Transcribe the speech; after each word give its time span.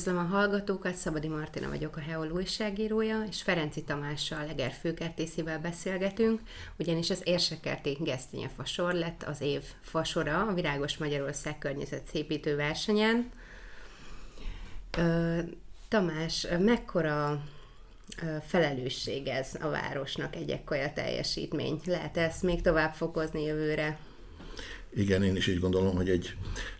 Üdvözlöm 0.00 0.24
a 0.26 0.36
hallgatókat, 0.36 0.94
Szabadi 0.94 1.28
Martina 1.28 1.68
vagyok 1.68 1.96
a 1.96 2.00
Heol 2.00 2.30
újságírója, 2.30 3.24
és 3.28 3.42
Ferenci 3.42 3.82
Tamással, 3.82 4.46
Leger 4.46 4.72
főkertészével 4.72 5.58
beszélgetünk, 5.58 6.40
ugyanis 6.78 7.10
az 7.10 7.20
Érsekerti 7.24 7.96
Gesztenye 8.00 8.48
fasor 8.56 8.92
lett 8.92 9.22
az 9.22 9.40
év 9.40 9.62
fasora 9.80 10.46
a 10.46 10.52
Virágos 10.52 10.96
Magyarország 10.96 11.58
környezetszépítő 11.58 12.56
versenyen. 12.56 13.30
Tamás, 15.88 16.46
mekkora 16.58 17.42
felelősség 18.46 19.26
ez 19.26 19.54
a 19.60 19.68
városnak 19.68 20.36
egy 20.36 20.50
ekkora 20.50 20.92
teljesítmény? 20.92 21.80
Lehet 21.84 22.16
ezt 22.16 22.42
még 22.42 22.62
tovább 22.62 22.94
fokozni 22.94 23.42
jövőre? 23.42 23.98
Igen, 24.94 25.22
én 25.22 25.36
is 25.36 25.46
így 25.46 25.60
gondolom, 25.60 25.96
hogy 25.96 26.08
egy 26.08 26.34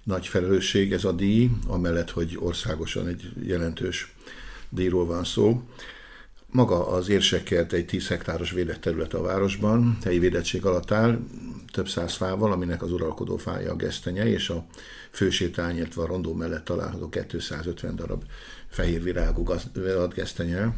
nagy 0.04 0.26
felelősség 0.26 0.92
ez 0.92 1.04
a 1.04 1.12
díj, 1.12 1.50
amellett, 1.66 2.10
hogy 2.10 2.36
országosan 2.40 3.08
egy 3.08 3.32
jelentős 3.42 4.14
díjról 4.68 5.06
van 5.06 5.24
szó. 5.24 5.62
Maga 6.46 6.88
az 6.88 7.08
érsekkert 7.08 7.72
egy 7.72 7.86
10 7.86 8.08
hektáros 8.08 8.50
védett 8.50 8.80
terület 8.80 9.14
a 9.14 9.22
városban, 9.22 9.98
helyi 10.04 10.18
védettség 10.18 10.64
alatt 10.64 10.90
áll, 10.90 11.18
több 11.72 11.88
száz 11.88 12.14
fával, 12.14 12.52
aminek 12.52 12.82
az 12.82 12.92
uralkodó 12.92 13.36
fája 13.36 13.72
a 13.72 13.76
gesztenye, 13.76 14.26
és 14.26 14.48
a 14.48 14.66
fősétány, 15.10 15.76
illetve 15.76 16.02
a 16.02 16.06
rondó 16.06 16.34
mellett 16.34 16.64
található 16.64 17.08
250 17.08 17.96
darab 17.96 18.24
fehérvirágú 18.68 19.44
gesztenye 20.14 20.74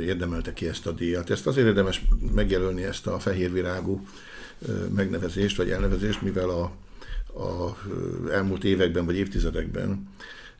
érdemelte 0.00 0.52
ki 0.52 0.68
ezt 0.68 0.86
a 0.86 0.92
díjat. 0.92 1.30
Ezt 1.30 1.46
azért 1.46 1.66
érdemes 1.66 2.04
megjelölni 2.34 2.82
ezt 2.82 3.06
a 3.06 3.18
fehérvirágú 3.18 4.06
megnevezést 4.94 5.56
vagy 5.56 5.70
elnevezést, 5.70 6.22
mivel 6.22 6.48
a, 6.48 6.62
a 7.40 7.76
elmúlt 8.30 8.64
években 8.64 9.04
vagy 9.04 9.16
évtizedekben 9.16 10.08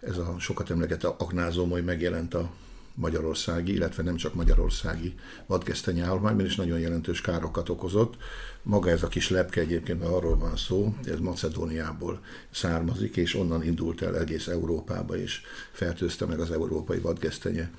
ez 0.00 0.18
a 0.18 0.36
sokat 0.38 0.70
emlegetett 0.70 1.20
aknázómoly 1.20 1.80
megjelent 1.80 2.34
a 2.34 2.50
magyarországi, 2.94 3.72
illetve 3.72 4.02
nem 4.02 4.16
csak 4.16 4.34
magyarországi 4.34 5.14
vadgesztenye 5.46 6.04
állományban 6.04 6.46
is 6.46 6.56
nagyon 6.56 6.78
jelentős 6.78 7.20
károkat 7.20 7.68
okozott. 7.68 8.16
Maga 8.62 8.90
ez 8.90 9.02
a 9.02 9.08
kis 9.08 9.30
lepke 9.30 9.60
egyébként, 9.60 9.98
mert 9.98 10.12
arról 10.12 10.36
van 10.36 10.56
szó, 10.56 10.94
ez 11.04 11.18
Macedóniából 11.18 12.20
származik, 12.50 13.16
és 13.16 13.34
onnan 13.34 13.64
indult 13.64 14.02
el 14.02 14.18
egész 14.18 14.46
Európába, 14.46 15.16
és 15.16 15.40
fertőzte 15.72 16.26
meg 16.26 16.40
az 16.40 16.50
európai 16.50 16.98
vadgesztenye 16.98 17.70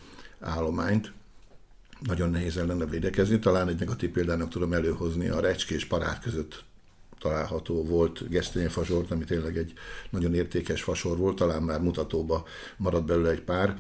állományt 0.41 1.11
nagyon 1.99 2.29
nehéz 2.29 2.57
ellene 2.57 2.85
védekezni. 2.85 3.39
Talán 3.39 3.67
egy 3.67 3.79
negatív 3.79 4.09
példának 4.09 4.49
tudom 4.49 4.73
előhozni 4.73 5.27
a 5.27 5.39
recske 5.39 5.75
és 5.75 5.85
parát 5.85 6.21
között 6.21 6.63
található 7.19 7.83
volt 7.83 8.29
gesztenyefasort, 8.29 9.11
ami 9.11 9.23
tényleg 9.23 9.57
egy 9.57 9.73
nagyon 10.09 10.33
értékes 10.33 10.83
fasor 10.83 11.17
volt, 11.17 11.35
talán 11.35 11.63
már 11.63 11.81
mutatóba 11.81 12.45
maradt 12.77 13.05
belőle 13.05 13.29
egy 13.29 13.41
pár, 13.41 13.77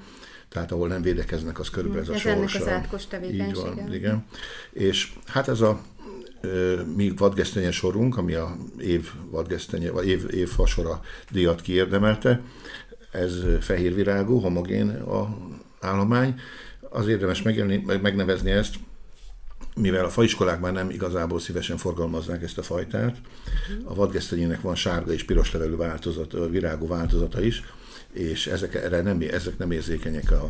tehát 0.49 0.71
ahol 0.71 0.87
nem 0.87 1.01
védekeznek, 1.01 1.59
az 1.59 1.69
körülbelül 1.69 2.03
ez 2.03 2.09
a 2.09 2.17
sorsa. 2.17 2.57
Ez 2.57 2.61
az 2.61 2.67
átkos 2.67 3.03
Így 3.31 3.53
van, 3.53 3.93
igen. 3.93 4.25
És 4.71 5.13
hát 5.25 5.47
ez 5.47 5.61
a 5.61 5.81
mi 6.95 7.13
vadgesztenye 7.15 7.71
sorunk, 7.71 8.17
ami 8.17 8.33
a 8.33 8.57
év 8.79 9.09
vadgesztenye, 9.29 9.91
vagy 9.91 10.07
év, 10.07 10.25
év 10.33 10.49
fasora 10.49 11.01
díjat 11.31 11.61
kiérdemelte, 11.61 12.41
ez 13.11 13.33
fehérvirágú, 13.59 14.39
homogén 14.39 14.89
a 14.89 15.37
állomány, 15.81 16.39
az 16.89 17.07
érdemes 17.07 17.41
megjelni, 17.41 17.83
megnevezni 18.01 18.51
ezt, 18.51 18.75
mivel 19.75 20.05
a 20.05 20.09
faiskolák 20.09 20.59
már 20.59 20.73
nem 20.73 20.89
igazából 20.89 21.39
szívesen 21.39 21.77
forgalmaznák 21.77 22.43
ezt 22.43 22.57
a 22.57 22.63
fajtát, 22.63 23.17
a 23.83 23.93
vadgesztenyének 23.93 24.61
van 24.61 24.75
sárga 24.75 25.11
és 25.11 25.23
piros 25.23 25.51
levelű 25.51 25.75
változat, 25.75 26.35
virágú 26.49 26.87
változata 26.87 27.41
is, 27.41 27.63
és 28.13 28.47
ezek, 28.47 28.75
erre 28.75 29.01
nem, 29.01 29.23
ezek 29.31 29.57
nem 29.57 29.71
érzékenyek 29.71 30.31
a 30.31 30.49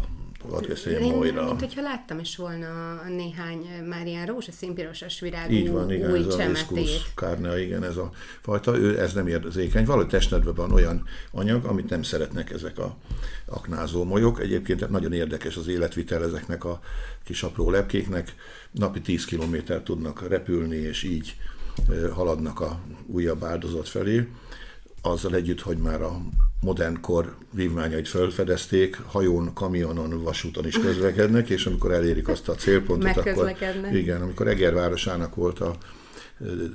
vadgesztenye 0.50 1.00
molyra. 1.00 1.46
Mint 1.46 1.60
hogyha 1.60 1.82
láttam 1.82 2.20
is 2.20 2.36
volna 2.36 3.02
néhány 3.08 3.68
már 3.90 4.08
ilyen 4.08 4.26
rózsaszínpirosas 4.26 5.20
virágú 5.20 5.54
Így 5.54 5.72
van, 5.72 5.92
igen, 5.92 6.12
új 6.12 6.20
ez 6.20 6.36
csemetét. 6.36 7.02
a 7.16 7.20
kárnea, 7.20 7.60
igen, 7.60 7.84
ez 7.84 7.98
a 7.98 8.12
fajta, 8.42 8.78
ő, 8.78 9.00
ez 9.00 9.14
nem 9.14 9.28
érzékeny. 9.28 9.86
Valahogy 9.86 10.08
testnedben 10.10 10.54
van 10.54 10.72
olyan 10.72 11.04
anyag, 11.32 11.66
amit 11.66 11.90
nem 11.90 12.04
szeretnek 12.04 12.52
ezek 12.52 12.78
a 12.80 12.98
aknázó 13.46 14.04
molyok. 14.04 14.40
Egyébként 14.40 14.90
nagyon 14.90 15.14
érdekes 15.14 15.58
az 15.58 15.68
életvitel 15.68 16.24
ezeknek 16.24 16.64
a 16.64 16.80
kis 17.24 17.44
apró 17.44 17.70
lepkéknek. 17.70 18.36
Napi 18.72 19.02
10 19.02 19.26
kilométer 19.26 19.82
tudnak 19.82 20.28
repülni, 20.28 20.78
és 20.78 21.04
így 21.04 21.36
haladnak 22.14 22.60
a 22.60 22.80
újabb 23.08 23.44
áldozat 23.44 23.90
felé 23.90 24.28
azzal 25.02 25.36
együtt, 25.36 25.62
hogy 25.62 25.78
már 25.78 26.02
a 26.02 26.22
modern 26.62 27.02
kor 27.02 27.36
vívmányait 27.54 28.08
felfedezték, 28.08 29.02
hajón, 29.06 29.54
kamionon, 29.54 30.24
vasúton 30.24 30.66
is 30.66 30.80
közlekednek, 30.80 31.50
és 31.50 31.66
amikor 31.66 31.92
elérik 31.92 32.28
azt 32.28 32.50
a 32.50 32.56
célpontot, 32.56 33.18
akkor 33.18 33.56
igen, 33.92 34.22
amikor 34.22 34.48
Eger 34.48 34.74
városának 34.74 35.36
volt 35.36 35.60
a 35.60 35.76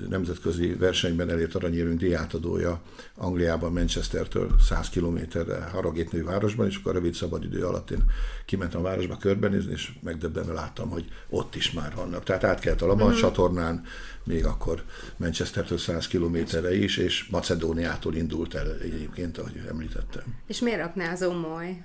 nemzetközi 0.08 0.74
versenyben 0.74 1.30
elért 1.30 1.54
aranyérünk 1.54 1.98
diátadója 1.98 2.80
Angliában, 3.14 3.72
Manchestertől 3.72 4.50
100 4.60 4.88
kilométerre 4.88 5.68
Haragét 5.72 6.22
városban, 6.24 6.66
és 6.66 6.76
akkor 6.76 6.92
a 6.92 6.94
rövid 6.94 7.14
szabadidő 7.14 7.64
alatt 7.64 7.90
én 7.90 8.04
kimentem 8.44 8.80
a 8.80 8.82
városba 8.82 9.16
körbenézni, 9.16 9.72
és 9.72 9.92
megdöbbenve 10.00 10.52
láttam, 10.52 10.90
hogy 10.90 11.04
ott 11.28 11.54
is 11.54 11.72
már 11.72 11.94
vannak. 11.94 12.24
Tehát 12.24 12.44
át 12.44 12.60
kellett 12.60 12.82
a 12.82 12.86
Laman 12.86 13.06
uh-huh. 13.06 13.20
csatornán, 13.20 13.82
még 14.24 14.44
akkor 14.44 14.82
Manchestertől 15.16 15.78
100 15.78 16.06
kilométerre 16.06 16.76
is, 16.76 16.96
és 16.96 17.26
Macedóniától 17.30 18.14
indult 18.14 18.54
el 18.54 18.74
egyébként, 18.82 19.38
ahogy 19.38 19.60
említettem. 19.68 20.22
És 20.46 20.60
miért 20.60 20.82
aknázó 20.82 21.32
moly? 21.32 21.84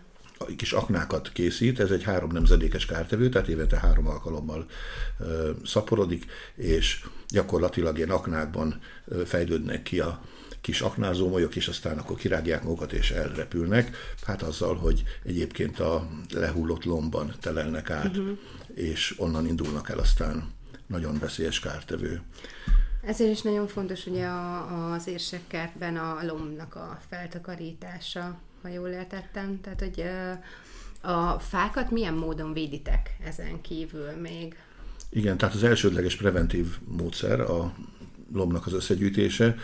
Kis 0.55 0.73
aknákat 0.73 1.31
készít, 1.31 1.79
ez 1.79 1.91
egy 1.91 2.03
három 2.03 2.31
nemzedékes 2.31 2.85
kártevő, 2.85 3.29
tehát 3.29 3.47
évente 3.47 3.79
három 3.79 4.07
alkalommal 4.07 4.65
szaporodik, 5.65 6.25
és 6.55 7.05
gyakorlatilag 7.29 7.97
ilyen 7.97 8.09
aknákban 8.09 8.79
fejlődnek 9.25 9.83
ki 9.83 9.99
a 9.99 10.21
kis 10.61 10.81
aknázómolyok, 10.81 11.55
és 11.55 11.67
aztán 11.67 11.97
akkor 11.97 12.17
kirágják 12.17 12.63
magukat 12.63 12.93
és 12.93 13.11
elrepülnek, 13.11 13.95
hát 14.25 14.41
azzal, 14.41 14.75
hogy 14.75 15.03
egyébként 15.23 15.79
a 15.79 16.07
lehullott 16.33 16.83
lombban 16.83 17.33
telelnek 17.39 17.89
át, 17.89 18.17
uh-huh. 18.17 18.37
és 18.73 19.15
onnan 19.17 19.47
indulnak 19.47 19.89
el 19.89 19.99
aztán 19.99 20.51
nagyon 20.87 21.19
veszélyes 21.19 21.59
kártevő. 21.59 22.21
Ezért 23.01 23.31
is 23.31 23.41
nagyon 23.41 23.67
fontos 23.67 24.05
ugye 24.05 24.27
az 24.93 25.07
érsekkertben 25.07 25.97
a 25.97 26.19
lombnak 26.25 26.75
a 26.75 26.99
feltakarítása, 27.09 28.39
ha 28.61 28.67
jól 28.67 28.89
értettem. 28.89 29.61
Tehát, 29.61 29.79
hogy 29.79 30.03
a 31.01 31.39
fákat 31.39 31.91
milyen 31.91 32.13
módon 32.13 32.53
véditek 32.53 33.17
ezen 33.23 33.61
kívül 33.61 34.11
még? 34.21 34.55
Igen, 35.09 35.37
tehát 35.37 35.55
az 35.55 35.63
elsődleges 35.63 36.15
preventív 36.15 36.77
módszer 36.87 37.39
a 37.39 37.73
lombnak 38.33 38.65
az 38.65 38.73
összegyűjtése. 38.73 39.55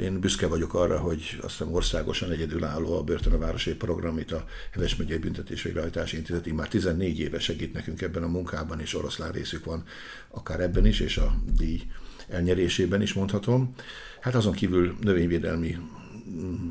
Én 0.00 0.20
büszke 0.20 0.46
vagyok 0.46 0.74
arra, 0.74 0.98
hogy 0.98 1.38
azt 1.42 1.58
hiszem 1.58 1.72
országosan 1.72 2.30
egyedülálló 2.30 2.98
a 2.98 3.02
Börtön 3.02 3.32
a 3.32 3.38
Városi 3.38 3.74
Program, 3.74 4.10
amit 4.10 4.32
a 4.32 4.44
Heves 4.72 4.96
megyei 4.96 5.18
Büntetés 5.18 5.62
Végrehajtási 5.62 6.16
Intézet 6.16 6.52
már 6.52 6.68
14 6.68 7.18
éve 7.18 7.38
segít 7.38 7.72
nekünk 7.72 8.02
ebben 8.02 8.22
a 8.22 8.28
munkában, 8.28 8.80
és 8.80 8.94
oroszlán 8.94 9.32
részük 9.32 9.64
van 9.64 9.84
akár 10.28 10.60
ebben 10.60 10.86
is, 10.86 11.00
és 11.00 11.16
a 11.16 11.34
díj 11.56 11.82
elnyerésében 12.28 13.02
is 13.02 13.12
mondhatom. 13.12 13.74
Hát 14.20 14.34
azon 14.34 14.52
kívül 14.52 14.96
növényvédelmi 15.00 15.78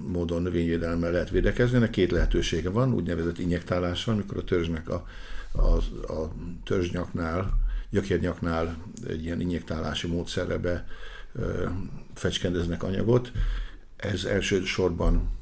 módon 0.07 0.41
növényvédelemmel 0.41 1.11
lehet 1.11 1.29
védekezni. 1.29 1.75
Ennek 1.75 1.89
két 1.89 2.11
lehetősége 2.11 2.69
van, 2.69 2.93
úgynevezett 2.93 3.39
injektálással, 3.39 4.13
amikor 4.13 4.37
a 4.37 4.43
törzsnek 4.43 4.89
a, 4.89 5.05
a, 5.51 5.75
a 6.13 6.33
törzsnyaknál, 6.63 7.57
gyökérnyaknál 7.89 8.77
egy 9.07 9.23
ilyen 9.23 9.41
injektálási 9.41 10.07
módszerre 10.07 10.57
be 10.57 10.87
fecskendeznek 12.13 12.83
anyagot. 12.83 13.31
Ez 13.95 14.23
elsősorban 14.23 15.37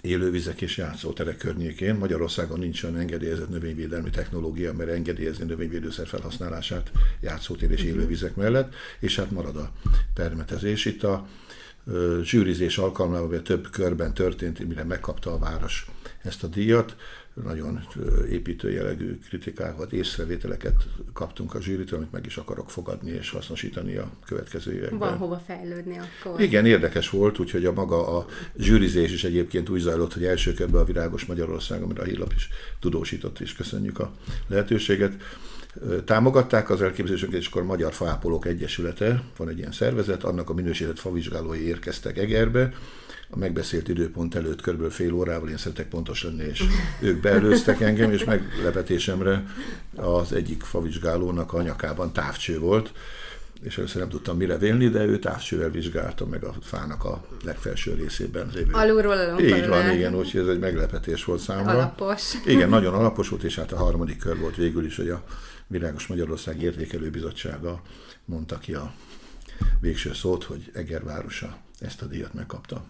élővizek 0.00 0.60
és 0.60 0.76
játszóterek 0.76 1.36
környékén. 1.36 1.94
Magyarországon 1.94 2.58
nincs 2.58 2.82
olyan 2.82 2.98
engedélyezett 2.98 3.48
növényvédelmi 3.48 4.10
technológia, 4.10 4.72
mert 4.72 4.90
engedélyezni 4.90 5.44
növényvédőszer 5.44 6.06
felhasználását 6.06 6.90
játszótér 7.20 7.70
és 7.70 7.80
mhm. 7.82 7.88
élővizek 7.88 8.34
mellett, 8.34 8.74
és 9.00 9.16
hát 9.16 9.30
marad 9.30 9.56
a 9.56 9.72
permetezés. 10.14 10.84
Itt 10.84 11.02
a 11.02 11.26
zsűrizés 12.22 12.78
alkalmával 12.78 13.42
több 13.42 13.70
körben 13.70 14.14
történt, 14.14 14.68
mire 14.68 14.84
megkapta 14.84 15.32
a 15.32 15.38
város 15.38 15.86
ezt 16.22 16.44
a 16.44 16.46
díjat. 16.46 16.96
Nagyon 17.44 17.86
építő 18.30 18.70
jellegű 18.70 19.18
kritikákat, 19.28 19.92
észrevételeket 19.92 20.84
kaptunk 21.12 21.54
a 21.54 21.60
zsűritől, 21.60 21.98
amit 21.98 22.12
meg 22.12 22.26
is 22.26 22.36
akarok 22.36 22.70
fogadni 22.70 23.10
és 23.10 23.30
hasznosítani 23.30 23.96
a 23.96 24.10
következő 24.24 24.72
években. 24.72 24.98
Van 24.98 25.16
hova 25.16 25.42
fejlődni 25.46 25.98
akkor. 25.98 26.40
Igen, 26.40 26.66
érdekes 26.66 27.10
volt, 27.10 27.38
úgyhogy 27.38 27.64
a 27.64 27.72
maga 27.72 28.18
a 28.18 28.26
zsűrizés 28.58 29.12
is 29.12 29.24
egyébként 29.24 29.68
úgy 29.68 29.80
zajlott, 29.80 30.12
hogy 30.12 30.24
első 30.24 30.54
körben 30.54 30.80
a 30.80 30.84
Virágos 30.84 31.24
Magyarország, 31.24 31.82
amire 31.82 32.02
a 32.02 32.04
hírlap 32.04 32.32
is 32.36 32.48
tudósított, 32.80 33.40
és 33.40 33.54
köszönjük 33.54 33.98
a 33.98 34.12
lehetőséget 34.48 35.12
támogatták 36.04 36.70
az 36.70 36.82
elképzelésünket, 36.82 37.40
és 37.40 37.46
akkor 37.46 37.62
a 37.62 37.64
Magyar 37.64 37.92
Faápolók 37.92 38.46
Egyesülete, 38.46 39.22
van 39.36 39.48
egy 39.48 39.58
ilyen 39.58 39.72
szervezet, 39.72 40.24
annak 40.24 40.50
a 40.50 40.54
minősített 40.54 40.98
favizsgálói 40.98 41.66
érkeztek 41.66 42.18
Egerbe, 42.18 42.72
a 43.30 43.38
megbeszélt 43.38 43.88
időpont 43.88 44.34
előtt 44.34 44.62
kb. 44.62 44.90
fél 44.90 45.12
órával, 45.12 45.48
én 45.48 45.56
szeretek 45.56 45.88
pontos 45.88 46.24
lenni, 46.24 46.44
és 46.44 46.64
ők 47.00 47.20
beelőztek 47.20 47.80
engem, 47.80 48.12
és 48.12 48.24
meglepetésemre 48.24 49.44
az 49.96 50.32
egyik 50.32 50.62
favizsgálónak 50.62 51.52
a 51.52 51.62
nyakában 51.62 52.12
távcső 52.12 52.58
volt, 52.58 52.92
és 53.62 53.78
először 53.78 54.00
nem 54.00 54.10
tudtam 54.10 54.36
mire 54.36 54.58
vélni, 54.58 54.88
de 54.88 55.04
ő 55.04 55.18
távcsővel 55.18 55.70
vizsgálta 55.70 56.26
meg 56.26 56.44
a 56.44 56.54
fának 56.62 57.04
a 57.04 57.24
legfelső 57.44 57.94
részében. 57.94 58.46
Az 58.46 58.60
Alulról 58.72 59.18
alul. 59.18 59.40
Így 59.40 59.66
van, 59.66 59.90
igen, 59.90 60.14
úgyhogy 60.14 60.40
ez 60.40 60.46
egy 60.46 60.58
meglepetés 60.58 61.24
volt 61.24 61.40
számomra. 61.40 61.72
Alapos. 61.72 62.22
Igen, 62.46 62.68
nagyon 62.68 62.94
alapos 62.94 63.28
volt, 63.28 63.42
és 63.42 63.56
hát 63.56 63.72
a 63.72 63.76
harmadik 63.76 64.18
kör 64.18 64.38
volt 64.38 64.56
végül 64.56 64.84
is, 64.84 64.96
hogy 64.96 65.08
a 65.08 65.22
Virágos 65.72 66.06
Magyarország 66.06 66.62
Értékelő 66.62 67.10
Bizottsága 67.10 67.82
mondta 68.24 68.58
ki 68.58 68.74
a 68.74 68.94
végső 69.80 70.12
szót, 70.12 70.44
hogy 70.44 70.70
Egervárosa 70.74 71.56
ezt 71.78 72.02
a 72.02 72.06
díjat 72.06 72.34
megkapta. 72.34 72.84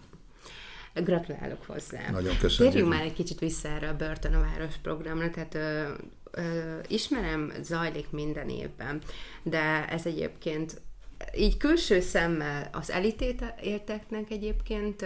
Gratulálok 0.94 1.64
hozzá. 1.66 2.10
Nagyon 2.10 2.36
köszönöm. 2.38 2.72
Térjünk 2.72 2.92
már 2.92 3.02
egy 3.02 3.12
kicsit 3.12 3.38
vissza 3.38 3.68
erre 3.68 3.88
a 3.88 3.96
Börtön 3.96 4.34
a 4.34 4.40
Város 4.40 4.74
programra, 4.82 5.30
tehát 5.30 5.54
ö, 5.54 5.92
ö, 6.30 6.78
ismerem, 6.88 7.52
zajlik 7.62 8.10
minden 8.10 8.48
évben, 8.48 9.00
de 9.42 9.88
ez 9.88 10.06
egyébként 10.06 10.80
így 11.36 11.56
külső 11.56 12.00
szemmel 12.00 12.68
az 12.72 12.90
elítélteknek 12.90 14.30
egyébként 14.30 15.02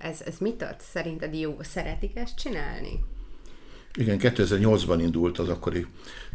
ez, 0.00 0.20
ez 0.20 0.38
mit 0.38 0.62
ad? 0.62 0.76
Szerinted 0.80 1.34
jó? 1.34 1.56
Szeretik 1.60 2.16
ezt 2.16 2.36
csinálni? 2.36 3.00
Igen, 3.94 4.18
2008-ban 4.20 4.98
indult 5.00 5.38
az 5.38 5.48
akkori 5.48 5.86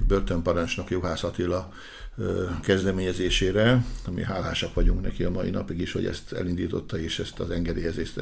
börtönparancsnok 0.07 0.89
Juhász 0.89 1.23
Attila 1.23 1.73
kezdeményezésére, 2.61 3.85
ami 4.05 4.23
hálásak 4.23 4.73
vagyunk 4.73 5.01
neki 5.01 5.23
a 5.23 5.29
mai 5.29 5.49
napig 5.49 5.79
is, 5.79 5.91
hogy 5.91 6.05
ezt 6.05 6.31
elindította, 6.33 6.99
és 6.99 7.19
ezt 7.19 7.39
az 7.39 7.49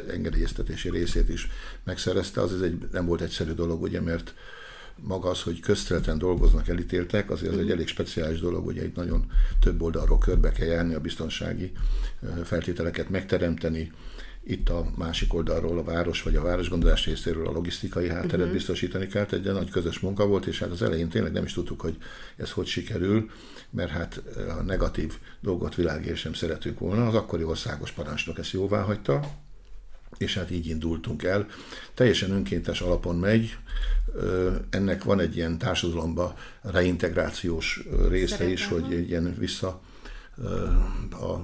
engedélyeztetési 0.08 0.90
részét 0.90 1.30
is 1.30 1.48
megszerezte. 1.84 2.42
Az 2.42 2.54
ez 2.54 2.62
egy, 2.62 2.88
nem 2.92 3.06
volt 3.06 3.22
egyszerű 3.22 3.52
dolog, 3.52 3.82
ugye, 3.82 4.02
mert 4.02 4.34
maga 4.96 5.30
az, 5.30 5.42
hogy 5.42 5.60
közteleten 5.60 6.18
dolgoznak 6.18 6.68
elítéltek, 6.68 7.30
azért 7.30 7.54
ez 7.54 7.60
egy 7.60 7.72
elég 7.72 7.88
speciális 7.88 8.40
dolog, 8.40 8.66
ugye 8.66 8.82
egy 8.82 8.96
nagyon 8.96 9.26
több 9.60 9.82
oldalról 9.82 10.18
körbe 10.18 10.52
kell 10.52 10.68
járni, 10.68 10.94
a 10.94 11.00
biztonsági 11.00 11.72
feltételeket 12.44 13.10
megteremteni, 13.10 13.92
itt 14.46 14.70
a 14.70 14.86
másik 14.96 15.34
oldalról 15.34 15.78
a 15.78 15.84
város 15.84 16.24
vagy 16.24 16.36
a 16.36 16.42
városgondolás 16.42 17.06
részéről 17.06 17.48
a 17.48 17.52
logisztikai 17.52 18.10
hátteret 18.10 18.34
uh-huh. 18.34 18.52
biztosítani 18.52 19.08
kell, 19.08 19.26
egy 19.30 19.44
nagy 19.44 19.70
közös 19.70 20.00
munka 20.00 20.28
volt, 20.28 20.46
és 20.46 20.60
hát 20.60 20.70
az 20.70 20.82
elején 20.82 21.10
tényleg 21.10 21.32
nem 21.32 21.44
is 21.44 21.54
tudtuk, 21.54 21.82
hogy 21.82 21.98
ez 22.36 22.52
hogy 22.52 22.66
sikerül, 22.66 23.30
mert 23.70 23.92
hát 23.92 24.22
a 24.60 24.62
negatív 24.62 25.14
dolgot 25.42 25.76
világért 25.76 26.18
sem 26.18 26.34
szeretünk 26.34 26.80
volna. 26.80 27.08
Az 27.08 27.16
akkori 27.16 27.44
országos 27.44 27.92
parancsnok 27.92 28.38
ezt 28.38 28.52
jóvá 28.52 28.82
hagyta, 28.82 29.22
és 30.18 30.34
hát 30.34 30.52
így 30.52 30.68
indultunk 30.68 31.24
el. 31.24 31.48
Teljesen 31.94 32.32
önkéntes 32.32 32.82
alapon 32.82 33.16
megy, 33.16 33.58
ennek 34.70 35.04
van 35.04 35.20
egy 35.20 35.36
ilyen 35.36 35.58
társadalomba 35.58 36.36
reintegrációs 36.62 37.84
része 38.10 38.28
Szeretem. 38.28 38.52
is, 38.54 38.68
hogy 38.68 38.94
egy 38.94 39.10
ilyen 39.10 39.36
vissza 39.38 39.82
a 41.12 41.40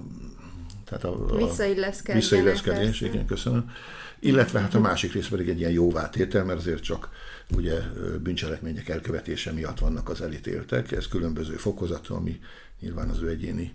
tehát 0.90 1.04
a, 1.04 1.26
a 1.30 1.36
visszailleszkedés. 1.36 2.30
Visszailleszkedés, 2.30 3.02
igen, 3.02 3.26
köszönöm. 3.26 3.72
Illetve 4.20 4.60
hát 4.60 4.74
a 4.74 4.80
másik 4.80 5.14
rész 5.14 5.28
pedig 5.28 5.50
egy 5.50 5.60
ilyen 5.60 5.72
jóvátétel, 5.72 6.46
mert 6.46 6.60
azért 6.60 6.84
csak 6.84 7.10
ugye 7.56 7.80
bűncselekmények 8.24 8.90
elkövetése 8.90 9.52
miatt 9.52 9.80
vannak 9.80 10.10
az 10.10 10.22
elítéltek. 10.22 10.92
Ez 10.92 11.08
különböző 11.08 11.54
fokozatú, 11.54 12.16
ami 12.16 12.40
nyilván 12.80 13.10
az 13.10 13.22
ő 13.22 13.30
egyéni 13.30 13.74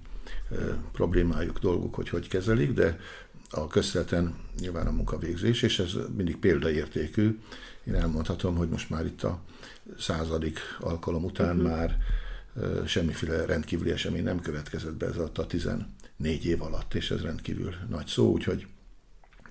problémájuk, 0.93 1.58
dolguk, 1.58 1.94
hogy 1.94 2.08
hogy 2.08 2.28
kezelik, 2.28 2.72
de 2.72 2.99
a 3.50 3.66
köztelten 3.66 4.34
nyilván 4.61 4.87
a 4.87 4.90
munkavégzés, 4.90 5.62
és 5.62 5.78
ez 5.78 5.93
mindig 6.16 6.37
példaértékű. 6.37 7.38
Én 7.84 7.94
elmondhatom, 7.94 8.56
hogy 8.56 8.69
most 8.69 8.90
már 8.90 9.06
itt 9.06 9.22
a 9.22 9.40
századik 9.99 10.58
alkalom 10.81 11.25
után 11.25 11.56
uh-huh. 11.56 11.70
már 11.70 11.99
semmiféle 12.87 13.44
rendkívüli 13.44 13.90
esemény 13.90 14.22
nem 14.22 14.40
következett 14.40 14.94
be 14.94 15.06
ez 15.06 15.16
a 15.16 15.32
14 16.16 16.44
év 16.44 16.62
alatt, 16.62 16.94
és 16.94 17.11
ez 17.11 17.20
rendkívül 17.20 17.75
nagy 17.88 18.06
szó, 18.06 18.31
úgyhogy 18.31 18.66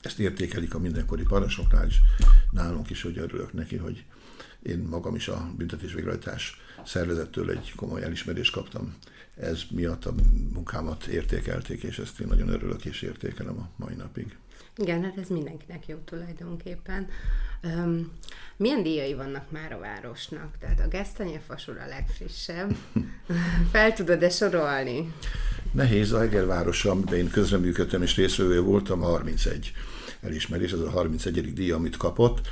ezt 0.02 0.20
értékelik 0.20 0.74
a 0.74 0.80
mindenkori 0.80 1.24
parancsnoknál 1.24 1.88
is, 1.88 2.02
nálunk 2.52 2.90
is, 2.90 3.02
hogy 3.02 3.18
örülök 3.18 3.54
neki, 3.54 3.78
hogy 3.78 4.06
én 4.62 4.80
magam 4.80 5.16
is 5.16 5.28
a 5.28 5.52
büntetésvégrehajtás 5.58 6.62
szervezettől 6.86 7.52
egy 7.52 7.74
komoly 7.76 8.04
elismerést 8.04 8.52
kaptam. 8.52 8.96
Ez 9.36 9.62
miatt 9.72 10.06
a 10.06 10.14
munkámat 10.54 11.06
értékelték, 11.06 11.84
és 11.84 12.00
ezt 12.00 12.20
én 12.20 12.28
nagyon 12.28 12.50
örülök 12.50 12.86
és 12.86 13.02
értékelem 13.02 13.60
a 13.60 13.70
mai 13.76 13.94
napig. 13.94 14.38
Igen, 14.78 15.04
hát 15.04 15.18
ez 15.18 15.28
mindenkinek 15.28 15.88
jó 15.88 15.96
tulajdonképpen. 16.06 17.08
Um, 17.64 18.12
milyen 18.58 18.84
díjai 18.84 19.14
vannak 19.14 19.52
már 19.52 19.74
a 19.74 19.80
városnak? 19.80 20.58
Tehát 20.60 20.80
a 20.80 20.88
Gesztenye 20.88 21.40
fasor 21.40 21.78
a 21.78 21.88
legfrissebb. 21.88 22.76
Fel 23.72 23.94
tudod-e 23.94 24.30
sorolni? 24.30 25.14
Nehéz, 25.72 26.12
a 26.12 26.22
Egervárosa, 26.22 26.92
amiben 26.92 27.18
én 27.18 27.30
közreműködtem 27.30 28.02
és 28.02 28.16
részvevő 28.16 28.62
voltam, 28.62 29.02
31 29.02 29.72
elismerés, 30.22 30.72
ez 30.72 30.80
a 30.80 30.90
31. 30.90 31.54
díj, 31.54 31.72
amit 31.72 31.98
kapott. 31.98 32.48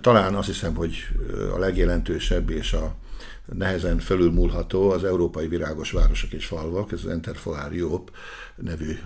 Talán 0.00 0.34
azt 0.34 0.46
hiszem, 0.46 0.74
hogy 0.74 1.08
a 1.54 1.58
legjelentősebb 1.58 2.50
és 2.50 2.72
a 2.72 2.94
nehezen 3.44 3.98
fölülmúlható 3.98 4.90
az 4.90 5.04
Európai 5.04 5.48
Virágos 5.48 5.90
Városok 5.90 6.32
és 6.32 6.46
Falvak, 6.46 6.92
ez 6.92 7.04
az 7.04 7.12
Interfolar 7.12 7.72
Europe 7.72 8.12
nevű 8.56 8.98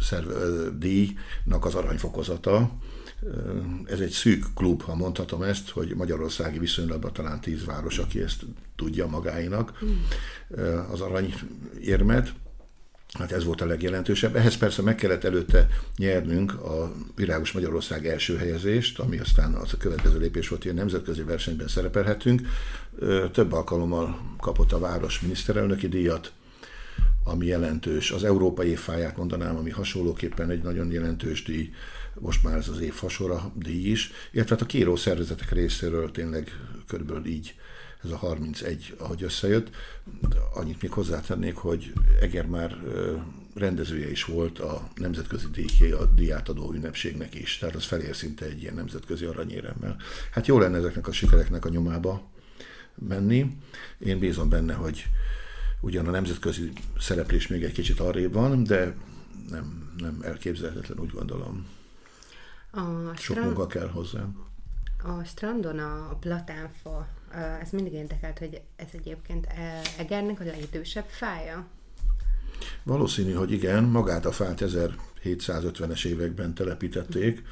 szerve, 0.00 0.34
díjnak 0.78 1.64
az 1.64 1.74
aranyfokozata. 1.74 2.70
Ez 3.86 4.00
egy 4.00 4.10
szűk 4.10 4.44
klub, 4.54 4.82
ha 4.82 4.94
mondhatom 4.94 5.42
ezt, 5.42 5.70
hogy 5.70 5.94
Magyarországi 5.94 6.58
viszonylatban 6.58 7.12
talán 7.12 7.40
tíz 7.40 7.64
város, 7.64 7.98
aki 7.98 8.20
ezt 8.22 8.44
tudja 8.76 9.06
magáinak, 9.06 9.78
az 10.92 11.00
aranyérmet. 11.00 12.34
Hát 13.18 13.32
ez 13.32 13.44
volt 13.44 13.60
a 13.60 13.66
legjelentősebb. 13.66 14.36
Ehhez 14.36 14.56
persze 14.56 14.82
meg 14.82 14.94
kellett 14.94 15.24
előtte 15.24 15.68
nyernünk 15.96 16.52
a 16.52 16.92
Virágos 17.16 17.52
Magyarország 17.52 18.06
első 18.06 18.36
helyezést, 18.36 18.98
ami 18.98 19.18
aztán 19.18 19.54
az 19.54 19.72
a 19.72 19.76
következő 19.76 20.18
lépés 20.18 20.48
volt, 20.48 20.62
hogy 20.62 20.70
a 20.70 20.74
nemzetközi 20.74 21.22
versenyben 21.22 21.68
szerepelhetünk. 21.68 22.40
Több 23.32 23.52
alkalommal 23.52 24.36
kapott 24.40 24.72
a 24.72 24.78
város 24.78 25.20
miniszterelnöki 25.20 25.88
díjat, 25.88 26.32
ami 27.24 27.46
jelentős. 27.46 28.10
Az 28.10 28.24
Európai 28.24 28.68
évfáját 28.68 29.16
mondanám, 29.16 29.56
ami 29.56 29.70
hasonlóképpen 29.70 30.50
egy 30.50 30.62
nagyon 30.62 30.90
jelentős 30.90 31.42
díj, 31.42 31.70
most 32.14 32.42
már 32.42 32.56
ez 32.56 32.68
az 32.68 32.80
év 32.80 32.92
fasora 32.92 33.52
díj 33.54 33.90
is, 33.90 34.10
illetve 34.32 34.54
hát 34.54 34.64
a 34.64 34.66
kíró 34.66 34.96
szervezetek 34.96 35.52
részéről 35.52 36.10
tényleg 36.10 36.50
körülbelül 36.86 37.26
így 37.26 37.54
ez 38.04 38.10
a 38.10 38.16
31, 38.16 38.94
ahogy 38.98 39.22
összejött. 39.22 39.70
Annyit 40.54 40.82
még 40.82 40.90
hozzátennék, 40.90 41.56
hogy 41.56 41.92
Eger 42.20 42.46
már 42.46 42.76
rendezője 43.54 44.10
is 44.10 44.24
volt 44.24 44.58
a 44.58 44.88
nemzetközi 44.94 45.46
díjé, 45.52 45.90
a 45.90 46.04
díjátadó 46.04 46.72
ünnepségnek 46.72 47.34
is, 47.34 47.58
tehát 47.58 47.74
az 47.74 47.84
felér 47.84 48.16
szinte 48.16 48.44
egy 48.44 48.62
ilyen 48.62 48.74
nemzetközi 48.74 49.24
aranyéremmel. 49.24 49.96
Hát 50.30 50.46
jó 50.46 50.58
lenne 50.58 50.76
ezeknek 50.76 51.08
a 51.08 51.12
sikereknek 51.12 51.64
a 51.64 51.68
nyomába 51.68 52.32
menni. 52.94 53.56
Én 53.98 54.18
bízom 54.18 54.48
benne, 54.48 54.74
hogy 54.74 55.06
ugyan 55.80 56.06
a 56.06 56.10
nemzetközi 56.10 56.72
szereplés 56.98 57.46
még 57.46 57.62
egy 57.62 57.72
kicsit 57.72 58.00
arrébb 58.00 58.32
van, 58.32 58.64
de 58.64 58.94
nem, 59.50 59.94
nem 59.98 60.20
elképzelhetetlen, 60.22 60.98
úgy 60.98 61.10
gondolom. 61.10 61.66
A 62.70 62.80
Sok 62.80 63.16
strand... 63.16 63.46
munka 63.46 63.66
kell 63.66 63.88
hozzá. 63.88 64.26
A 65.02 65.24
strandon 65.24 65.78
a 65.78 66.16
platánfa 66.20 67.08
ez 67.60 67.70
mindig 67.70 67.92
érdekelt, 67.92 68.38
hogy 68.38 68.60
ez 68.76 68.88
egyébként 68.92 69.46
Egernek 69.98 70.40
a 70.40 70.44
legidősebb 70.44 71.06
fája? 71.06 71.66
Valószínű, 72.82 73.32
hogy 73.32 73.52
igen, 73.52 73.84
magát 73.84 74.24
a 74.24 74.32
fát 74.32 74.60
1750-es 74.64 76.04
években 76.04 76.54
telepítették. 76.54 77.42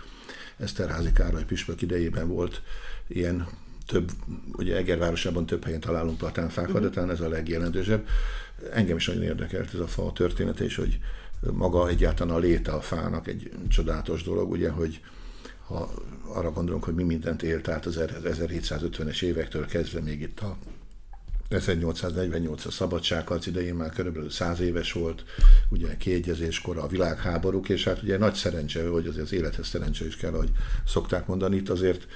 Eszterházi 0.56 1.12
Károly 1.12 1.44
püspök 1.44 1.82
idejében 1.82 2.28
volt 2.28 2.62
ilyen 3.06 3.48
több, 3.92 4.10
ugye 4.52 4.76
Egervárosában 4.76 5.46
több 5.46 5.64
helyen 5.64 5.80
találunk 5.80 6.18
platánfákat, 6.18 6.70
uh-huh. 6.70 6.86
de 6.86 6.94
talán 6.94 7.10
ez 7.10 7.20
a 7.20 7.28
legjelentősebb. 7.28 8.06
Engem 8.72 8.96
is 8.96 9.06
nagyon 9.06 9.22
érdekelt 9.22 9.74
ez 9.74 9.80
a 9.80 9.86
fa 9.86 10.12
története, 10.14 10.64
és 10.64 10.76
hogy 10.76 10.98
maga 11.52 11.88
egyáltalán 11.88 12.34
a 12.34 12.38
léte 12.38 12.72
a 12.72 12.80
fának 12.80 13.28
egy 13.28 13.50
csodálatos 13.68 14.22
dolog, 14.22 14.50
ugye, 14.50 14.70
hogy 14.70 15.00
ha 15.66 15.92
arra 16.26 16.50
gondolunk, 16.50 16.84
hogy 16.84 16.94
mi 16.94 17.02
mindent 17.02 17.42
élt 17.42 17.68
át 17.68 17.86
az 17.86 18.00
1750-es 18.24 19.22
évektől 19.22 19.66
kezdve 19.66 20.00
még 20.00 20.20
itt 20.20 20.40
a 20.40 20.56
1848 21.48 22.64
a 22.64 22.70
szabadságharc 22.70 23.46
idején 23.46 23.74
már 23.74 23.90
körülbelül 23.90 24.30
100 24.30 24.60
éves 24.60 24.92
volt, 24.92 25.24
ugye 25.68 25.96
kiegyezéskor 25.96 26.78
a 26.78 26.86
világháborúk, 26.86 27.68
és 27.68 27.84
hát 27.84 28.02
ugye 28.02 28.18
nagy 28.18 28.34
szerencse, 28.34 28.88
hogy 28.88 29.06
azért 29.06 29.24
az 29.24 29.32
élethez 29.32 29.66
szerencse 29.66 30.06
is 30.06 30.16
kell, 30.16 30.32
hogy 30.32 30.50
szokták 30.86 31.26
mondani, 31.26 31.56
itt 31.56 31.68
azért 31.68 32.06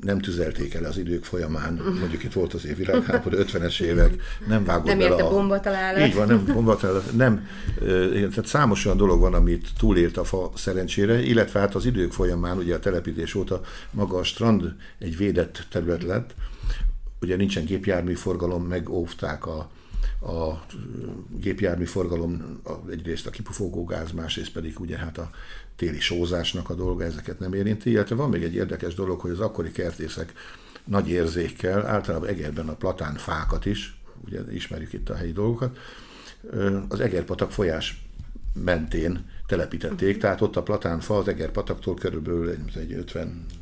nem 0.00 0.18
tüzelték 0.18 0.74
el 0.74 0.84
az 0.84 0.98
idők 0.98 1.24
folyamán, 1.24 1.80
mondjuk 2.00 2.24
itt 2.24 2.32
volt 2.32 2.54
az 2.54 2.66
év 2.66 2.76
világháború, 2.76 3.36
50-es 3.36 3.80
évek, 3.80 4.22
nem 4.46 4.64
vágott 4.64 4.86
nem 4.86 4.98
bele 4.98 5.22
a... 5.22 5.30
bombatalálat. 5.30 6.06
Így 6.06 6.14
van, 6.14 6.26
nem 6.26 6.44
bombatalálat, 6.44 7.12
nem, 7.16 7.46
tehát 7.78 8.46
számos 8.46 8.84
olyan 8.84 8.96
dolog 8.96 9.20
van, 9.20 9.34
amit 9.34 9.68
túlélt 9.78 10.16
a 10.16 10.24
fa 10.24 10.50
szerencsére, 10.54 11.22
illetve 11.22 11.60
hát 11.60 11.74
az 11.74 11.84
idők 11.84 12.12
folyamán, 12.12 12.56
ugye 12.56 12.74
a 12.74 12.78
telepítés 12.78 13.34
óta 13.34 13.60
maga 13.90 14.18
a 14.18 14.24
strand 14.24 14.74
egy 14.98 15.16
védett 15.16 15.66
terület 15.70 16.02
lett, 16.02 16.34
ugye 17.20 17.36
nincsen 17.36 17.64
gépjárműforgalom, 17.64 18.64
megóvták 18.64 19.46
a, 19.46 19.70
a 20.20 20.64
gépjármű 21.28 21.84
forgalom 21.84 22.60
egyrészt 22.90 23.26
a 23.26 23.30
kipufogó 23.30 23.84
gáz, 23.84 24.12
másrészt 24.12 24.52
pedig 24.52 24.80
ugye 24.80 24.96
hát 24.96 25.18
a 25.18 25.30
téli 25.76 26.00
sózásnak 26.00 26.70
a 26.70 26.74
dolga 26.74 27.04
ezeket 27.04 27.38
nem 27.38 27.52
érinti, 27.52 27.90
illetve 27.90 28.14
van 28.14 28.30
még 28.30 28.42
egy 28.42 28.54
érdekes 28.54 28.94
dolog, 28.94 29.20
hogy 29.20 29.30
az 29.30 29.40
akkori 29.40 29.70
kertészek 29.70 30.32
nagy 30.84 31.08
érzékkel, 31.08 31.86
általában 31.86 32.28
Egerben 32.28 32.68
a 32.68 32.74
platán 32.74 33.14
fákat 33.14 33.66
is, 33.66 34.00
ugye 34.24 34.40
ismerjük 34.50 34.92
itt 34.92 35.10
a 35.10 35.14
helyi 35.14 35.32
dolgokat, 35.32 35.78
az 36.88 37.00
Egerpatak 37.00 37.50
folyás 37.50 38.02
mentén 38.54 39.24
telepítették, 39.46 40.18
tehát 40.18 40.40
ott 40.40 40.56
a 40.56 40.62
platánfa 40.62 41.16
az 41.16 41.28
Egerpataktól 41.28 41.94
körülbelül 41.94 42.50
egy 42.74 43.04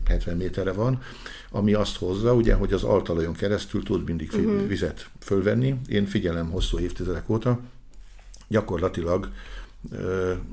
50-70 0.06 0.36
méterre 0.36 0.72
van, 0.72 1.02
ami 1.50 1.72
azt 1.72 1.96
hozza, 1.96 2.34
ugye, 2.34 2.54
hogy 2.54 2.72
az 2.72 2.82
altalajon 2.82 3.32
keresztül 3.32 3.82
tud 3.82 4.04
mindig 4.04 4.30
uh-huh. 4.32 4.66
vizet 4.66 5.08
fölvenni. 5.20 5.80
Én 5.88 6.06
figyelem 6.06 6.50
hosszú 6.50 6.78
évtizedek 6.78 7.28
óta, 7.28 7.60
gyakorlatilag 8.48 9.28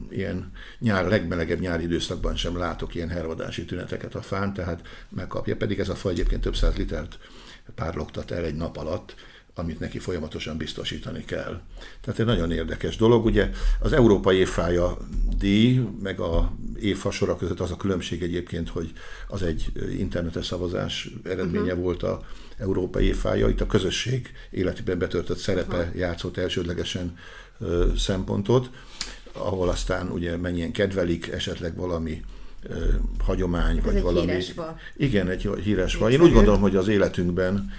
ilyen 0.10 0.52
nyár, 0.80 1.08
legmelegebb 1.08 1.60
nyári 1.60 1.84
időszakban 1.84 2.36
sem 2.36 2.58
látok 2.58 2.96
ilyen 2.96 3.10
hervadási 3.10 3.66
tüneteket 3.66 4.16
a 4.16 4.22
fán, 4.22 4.54
tehát 4.54 4.88
megkapja, 5.10 5.56
pedig 5.56 5.80
ez 5.80 5.90
a 5.90 5.96
fa 5.96 6.10
egyébként 6.10 6.42
több 6.42 6.56
száz 6.56 6.76
litert 6.76 7.20
párlogtat 7.76 8.32
el 8.32 8.44
egy 8.44 8.56
nap 8.56 8.78
alatt, 8.78 9.16
amit 9.56 9.80
neki 9.80 10.00
folyamatosan 10.00 10.58
biztosítani 10.58 11.26
kell. 11.26 11.62
Tehát 12.02 12.20
egy 12.20 12.26
nagyon 12.26 12.52
érdekes 12.52 12.96
dolog. 12.96 13.26
Ugye 13.26 13.50
az 13.80 13.94
Európai 13.94 14.38
Évfája 14.38 14.98
díj, 15.38 15.82
meg 16.02 16.20
a 16.20 16.52
évfasora 16.80 17.38
között 17.38 17.60
az 17.60 17.72
a 17.72 17.78
különbség 17.78 18.22
egyébként, 18.22 18.70
hogy 18.70 18.92
az 19.28 19.44
egy 19.44 19.72
internetes 19.98 20.46
szavazás 20.46 21.10
eredménye 21.24 21.64
uh-huh. 21.64 21.82
volt 21.82 22.04
a 22.04 22.22
Európai 22.58 23.06
Évfája. 23.06 23.50
Itt 23.50 23.62
a 23.62 23.66
közösség 23.66 24.32
életében 24.52 24.98
betöltött 24.98 25.38
szerepe 25.38 25.78
uh-huh. 25.78 25.96
játszott 25.96 26.38
elsődlegesen 26.38 27.18
ö, 27.60 27.88
szempontot, 27.98 28.70
ahol 29.38 29.70
aztán 29.70 30.10
ugye 30.10 30.38
mennyien 30.38 30.72
kedvelik, 30.72 31.28
esetleg 31.28 31.76
valami 31.76 32.24
hagyomány, 33.24 33.78
Ez 33.78 33.84
vagy 33.84 33.96
egy 33.96 34.02
valami. 34.02 34.32
Híres 34.32 34.54
Igen, 34.96 35.30
egy 35.30 35.50
híres 35.64 35.96
van. 35.96 36.12
Én 36.12 36.22
úgy 36.22 36.34
gondolom, 36.34 36.62
hogy 36.62 36.76
az 36.76 36.88
életünkben 36.88 37.72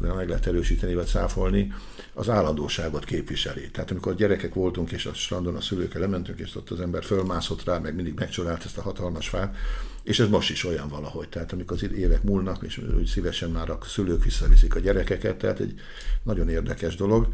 de 0.00 0.12
meg 0.12 0.28
lehet 0.28 0.46
erősíteni 0.46 0.94
vagy 0.94 1.06
száfolni, 1.06 1.72
az 2.12 2.28
állandóságot 2.28 3.04
képviseli. 3.04 3.70
Tehát 3.70 3.90
amikor 3.90 4.14
gyerekek 4.14 4.54
voltunk, 4.54 4.90
és 4.92 5.06
a 5.06 5.14
strandon 5.14 5.56
a 5.56 5.60
szülőkkel 5.60 6.00
lementünk, 6.00 6.38
és 6.38 6.56
ott 6.56 6.70
az 6.70 6.80
ember 6.80 7.04
fölmászott 7.04 7.64
rá, 7.64 7.78
meg 7.78 7.94
mindig 7.94 8.14
megcsodált 8.14 8.64
ezt 8.64 8.78
a 8.78 8.82
hatalmas 8.82 9.28
fát, 9.28 9.56
és 10.02 10.18
ez 10.18 10.28
most 10.28 10.50
is 10.50 10.64
olyan 10.64 10.88
valahogy. 10.88 11.28
Tehát 11.28 11.52
amikor 11.52 11.76
az 11.76 11.90
évek 11.92 12.22
múlnak, 12.22 12.62
és 12.62 12.80
úgy 12.98 13.06
szívesen 13.06 13.50
már 13.50 13.70
a 13.70 13.78
szülők 13.86 14.24
visszaviszik 14.24 14.74
a 14.74 14.78
gyerekeket, 14.78 15.36
tehát 15.36 15.60
egy 15.60 15.80
nagyon 16.22 16.48
érdekes 16.48 16.94
dolog. 16.96 17.28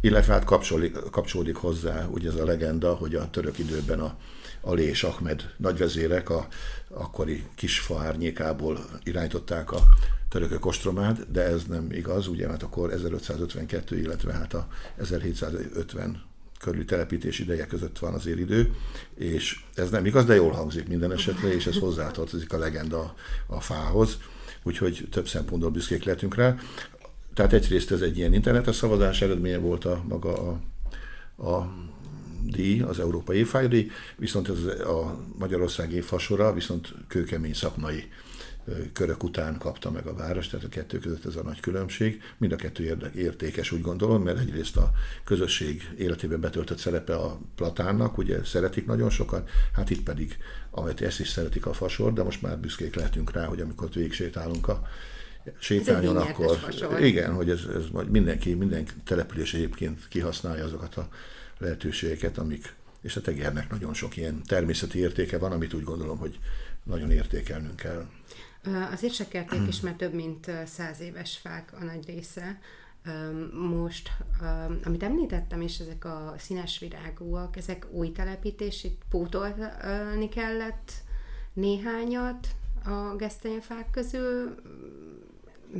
Illetve 0.00 0.32
hát 0.32 0.44
kapcsolódik, 0.44 0.96
kapcsolódik 1.10 1.56
hozzá 1.56 2.06
ugye 2.06 2.28
ez 2.28 2.34
a 2.34 2.44
legenda, 2.44 2.94
hogy 2.94 3.14
a 3.14 3.30
török 3.30 3.58
időben 3.58 4.00
a 4.00 4.16
Ali 4.60 4.82
és 4.82 5.04
Ahmed 5.04 5.54
nagyvezérek 5.56 6.30
a 6.30 6.46
akkori 6.88 7.46
kisfa 7.54 7.98
árnyékából 7.98 8.78
irányították 9.02 9.72
a 9.72 9.82
törökök 10.28 10.66
ostromát, 10.66 11.30
de 11.30 11.42
ez 11.42 11.64
nem 11.64 11.92
igaz, 11.92 12.26
ugye, 12.26 12.46
mert 12.46 12.62
akkor 12.62 12.92
1552, 12.92 13.98
illetve 13.98 14.32
hát 14.32 14.54
a 14.54 14.66
1750 14.96 16.22
körüli 16.60 16.84
telepítés 16.84 17.38
ideje 17.38 17.66
között 17.66 17.98
van 17.98 18.14
az 18.14 18.26
idő, 18.26 18.74
és 19.14 19.64
ez 19.74 19.90
nem 19.90 20.06
igaz, 20.06 20.24
de 20.24 20.34
jól 20.34 20.52
hangzik 20.52 20.88
minden 20.88 21.12
esetre, 21.12 21.54
és 21.54 21.66
ez 21.66 21.78
hozzátartozik 21.78 22.52
a 22.52 22.58
legenda 22.58 23.14
a 23.46 23.60
fához, 23.60 24.18
úgyhogy 24.62 25.08
több 25.10 25.28
szempontból 25.28 25.70
büszkék 25.70 26.04
lehetünk 26.04 26.34
rá. 26.34 26.56
Tehát 27.34 27.52
egyrészt 27.52 27.90
ez 27.90 28.00
egy 28.00 28.16
ilyen 28.16 28.34
internetes 28.34 28.76
szavazás 28.76 29.22
eredménye 29.22 29.58
volt 29.58 29.84
a 29.84 30.04
maga 30.08 30.48
a, 30.48 30.60
a 31.48 31.72
díj, 32.42 32.80
az 32.80 33.00
Európai 33.00 33.36
Évfájdíj, 33.36 33.90
viszont 34.16 34.48
ez 34.48 34.64
a 34.80 35.24
Magyarország 35.38 35.92
évfasora 35.92 36.52
viszont 36.52 36.94
kőkemény 37.08 37.54
szakmai 37.54 38.04
körök 38.92 39.22
után 39.22 39.58
kapta 39.58 39.90
meg 39.90 40.06
a 40.06 40.14
város, 40.14 40.48
tehát 40.48 40.66
a 40.66 40.68
kettő 40.68 40.98
között 40.98 41.24
ez 41.24 41.36
a 41.36 41.42
nagy 41.42 41.60
különbség. 41.60 42.22
Mind 42.38 42.52
a 42.52 42.56
kettő 42.56 43.10
értékes, 43.14 43.72
úgy 43.72 43.80
gondolom, 43.80 44.22
mert 44.22 44.38
egyrészt 44.38 44.76
a 44.76 44.90
közösség 45.24 45.88
életében 45.98 46.40
betöltött 46.40 46.78
szerepe 46.78 47.14
a 47.14 47.40
platánnak, 47.54 48.18
ugye 48.18 48.44
szeretik 48.44 48.86
nagyon 48.86 49.10
sokan, 49.10 49.44
hát 49.72 49.90
itt 49.90 50.02
pedig, 50.02 50.36
amit 50.70 51.00
ezt 51.00 51.20
is 51.20 51.28
szeretik 51.28 51.66
a 51.66 51.72
fasor, 51.72 52.12
de 52.12 52.22
most 52.22 52.42
már 52.42 52.58
büszkék 52.58 52.94
lehetünk 52.94 53.32
rá, 53.32 53.44
hogy 53.44 53.60
amikor 53.60 53.88
végsétálunk 53.94 54.68
a 54.68 54.82
sétányon, 55.58 56.16
akkor 56.16 56.56
fasor. 56.56 57.00
igen, 57.00 57.34
hogy 57.34 57.50
ez, 57.50 57.60
ez 57.74 57.84
majd 57.92 58.10
mindenki, 58.10 58.54
minden 58.54 58.86
település 59.04 59.54
egyébként 59.54 60.08
kihasználja 60.08 60.64
azokat 60.64 60.96
a 60.96 61.08
lehetőségeket, 61.58 62.38
amik, 62.38 62.74
és 63.00 63.16
a 63.16 63.20
tegernek 63.20 63.70
nagyon 63.70 63.94
sok 63.94 64.16
ilyen 64.16 64.42
természeti 64.46 64.98
értéke 64.98 65.38
van, 65.38 65.52
amit 65.52 65.74
úgy 65.74 65.84
gondolom, 65.84 66.18
hogy 66.18 66.38
nagyon 66.82 67.10
értékelnünk 67.10 67.76
kell. 67.76 68.06
Az 68.92 69.02
érsekkerték 69.02 69.60
is 69.68 69.80
már 69.80 69.94
több 69.94 70.12
mint 70.12 70.50
száz 70.66 71.00
éves 71.00 71.38
fák 71.38 71.72
a 71.80 71.84
nagy 71.84 72.06
része. 72.06 72.58
Most, 73.52 74.10
amit 74.84 75.02
említettem 75.02 75.60
is, 75.60 75.78
ezek 75.78 76.04
a 76.04 76.34
színes 76.38 76.78
virágúak, 76.78 77.56
ezek 77.56 77.86
új 77.90 78.12
telepítés, 78.12 78.84
itt 78.84 79.02
pótolni 79.10 80.28
kellett 80.28 80.92
néhányat 81.52 82.48
a 82.84 83.16
gesztenyefák 83.16 83.90
közül. 83.90 84.54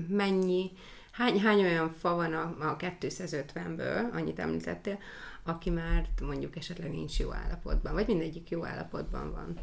Mennyi, 0.09 0.71
hány, 1.11 1.41
hány 1.41 1.61
olyan 1.61 1.93
fa 1.99 2.15
van 2.15 2.33
a, 2.33 2.57
a 2.71 2.77
250-ből, 2.77 4.13
annyit 4.13 4.39
említettél, 4.39 4.99
aki 5.43 5.71
már 5.71 6.09
mondjuk 6.23 6.57
esetleg 6.57 6.91
nincs 6.91 7.19
jó 7.19 7.33
állapotban, 7.33 7.93
vagy 7.93 8.07
mindegyik 8.07 8.51
jó 8.51 8.65
állapotban 8.65 9.33
van? 9.33 9.59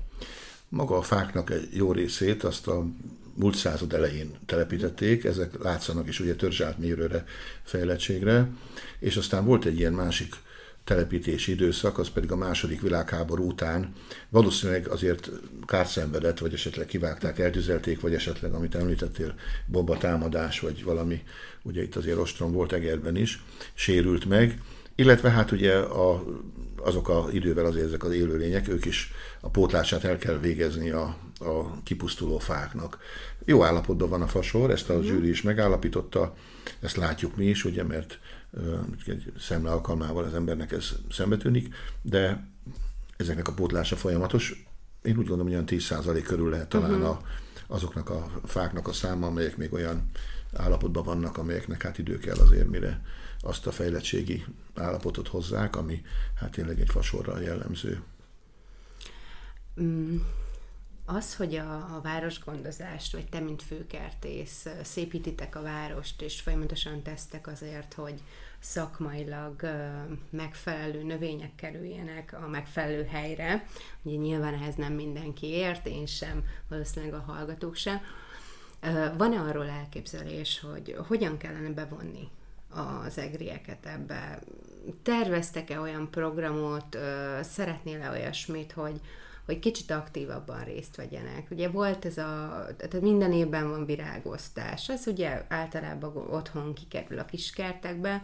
Maga 0.69 0.97
a 0.97 1.01
fáknak 1.01 1.49
egy 1.49 1.75
jó 1.75 1.91
részét 1.91 2.43
azt 2.43 2.67
a 2.67 2.85
múlt 3.33 3.55
század 3.55 3.93
elején 3.93 4.37
telepítették, 4.45 5.23
ezek 5.23 5.63
látszanak 5.63 6.07
is 6.07 6.19
ugye 6.19 6.35
törzsált 6.35 6.77
mérőre, 6.77 7.25
fejlettségre, 7.63 8.49
és 8.99 9.15
aztán 9.17 9.45
volt 9.45 9.65
egy 9.65 9.77
ilyen 9.77 9.93
másik 9.93 10.35
telepítési 10.87 11.51
időszak, 11.51 11.97
az 11.97 12.09
pedig 12.09 12.31
a 12.31 12.35
második 12.35 12.81
világháború 12.81 13.47
után 13.47 13.93
valószínűleg 14.29 14.87
azért 14.87 15.29
kárt 15.65 15.89
szenvedett, 15.89 16.39
vagy 16.39 16.53
esetleg 16.53 16.85
kivágták, 16.85 17.39
eltüzelték, 17.39 17.99
vagy 17.99 18.13
esetleg, 18.13 18.53
amit 18.53 18.75
említettél, 18.75 19.35
bombatámadás, 19.65 20.59
vagy 20.59 20.83
valami, 20.83 21.23
ugye 21.63 21.81
itt 21.81 21.95
azért 21.95 22.17
ostrom 22.17 22.51
volt 22.51 22.73
Egerben 22.73 23.15
is, 23.15 23.43
sérült 23.73 24.25
meg, 24.25 24.61
illetve 24.95 25.29
hát 25.29 25.51
ugye 25.51 25.75
a, 25.75 26.23
azok 26.75 27.09
a 27.09 27.27
idővel 27.31 27.65
azért 27.65 27.85
ezek 27.85 28.03
az 28.03 28.13
élőlények, 28.13 28.67
ők 28.67 28.85
is 28.85 29.11
a 29.41 29.49
pótlását 29.49 30.03
el 30.03 30.17
kell 30.17 30.37
végezni 30.37 30.89
a, 30.89 31.17
a 31.39 31.83
kipusztuló 31.83 32.37
fáknak. 32.37 32.97
Jó 33.45 33.63
állapotban 33.63 34.09
van 34.09 34.21
a 34.21 34.27
fasor, 34.27 34.71
ezt 34.71 34.89
a 34.89 34.93
mhm. 34.93 35.05
zsűri 35.05 35.29
is 35.29 35.41
megállapította, 35.41 36.35
ezt 36.79 36.95
látjuk 36.95 37.35
mi 37.35 37.45
is, 37.45 37.65
ugye, 37.65 37.83
mert 37.83 38.19
egy 39.05 39.33
szemle 39.39 39.71
alkalmával 39.71 40.23
az 40.23 40.33
embernek 40.33 40.71
ez 40.71 40.91
szembetűnik, 41.11 41.75
de 42.01 42.47
ezeknek 43.17 43.47
a 43.47 43.53
pótlása 43.53 43.95
folyamatos. 43.95 44.65
Én 45.01 45.17
úgy 45.17 45.27
gondolom, 45.27 45.45
hogy 45.45 45.53
olyan 45.53 45.67
10% 45.67 46.23
körül 46.25 46.49
lehet 46.49 46.69
talán 46.69 46.91
uh-huh. 46.91 47.09
a, 47.09 47.21
azoknak 47.67 48.09
a 48.09 48.31
fáknak 48.45 48.87
a 48.87 48.93
száma, 48.93 49.27
amelyek 49.27 49.57
még 49.57 49.73
olyan 49.73 50.11
állapotban 50.53 51.03
vannak, 51.03 51.37
amelyeknek 51.37 51.81
hát 51.81 51.97
idő 51.97 52.17
kell 52.17 52.37
azért, 52.37 52.69
mire 52.69 53.01
azt 53.41 53.67
a 53.67 53.71
fejlettségi 53.71 54.45
állapotot 54.75 55.27
hozzák, 55.27 55.75
ami 55.75 56.01
hát 56.35 56.51
tényleg 56.51 56.79
egy 56.79 56.89
fasorral 56.89 57.41
jellemző. 57.41 58.01
Mm. 59.81 60.17
Az, 61.09 61.35
hogy 61.35 61.55
a, 61.55 61.95
a 61.95 62.01
városgondozást, 62.03 63.11
vagy 63.11 63.29
te, 63.29 63.39
mint 63.39 63.61
főkertész, 63.61 64.65
szépítitek 64.83 65.55
a 65.55 65.61
várost, 65.61 66.21
és 66.21 66.41
folyamatosan 66.41 67.01
tesztek 67.01 67.47
azért, 67.47 67.93
hogy 67.93 68.21
szakmailag 68.59 69.61
megfelelő 70.29 71.03
növények 71.03 71.55
kerüljenek 71.55 72.37
a 72.43 72.47
megfelelő 72.47 73.05
helyre. 73.05 73.65
Ugye 74.01 74.15
nyilván 74.15 74.53
ehhez 74.53 74.75
nem 74.75 74.93
mindenki 74.93 75.47
ért, 75.47 75.87
én 75.87 76.05
sem, 76.05 76.43
valószínűleg 76.69 77.13
a 77.13 77.31
hallgatók 77.31 77.75
sem. 77.75 78.01
Van-e 79.17 79.39
arról 79.39 79.69
elképzelés, 79.69 80.59
hogy 80.59 80.95
hogyan 81.07 81.37
kellene 81.37 81.69
bevonni 81.69 82.29
az 83.05 83.17
egrieket 83.17 83.85
ebbe? 83.85 84.39
Terveztek-e 85.03 85.79
olyan 85.79 86.11
programot, 86.11 86.97
szeretnél-e 87.41 88.09
olyasmit, 88.09 88.71
hogy, 88.71 89.01
hogy 89.47 89.59
kicsit 89.59 89.91
aktívabban 89.91 90.63
részt 90.63 90.95
vegyenek. 90.95 91.47
Ugye 91.49 91.69
volt 91.69 92.05
ez 92.05 92.17
a, 92.17 92.65
tehát 92.77 93.01
minden 93.01 93.31
évben 93.33 93.69
van 93.69 93.85
virágosztás, 93.85 94.89
ez 94.89 95.07
ugye 95.07 95.45
általában 95.49 96.15
otthon 96.29 96.73
kikerül 96.73 97.19
a 97.19 97.25
kiskertekbe, 97.25 98.23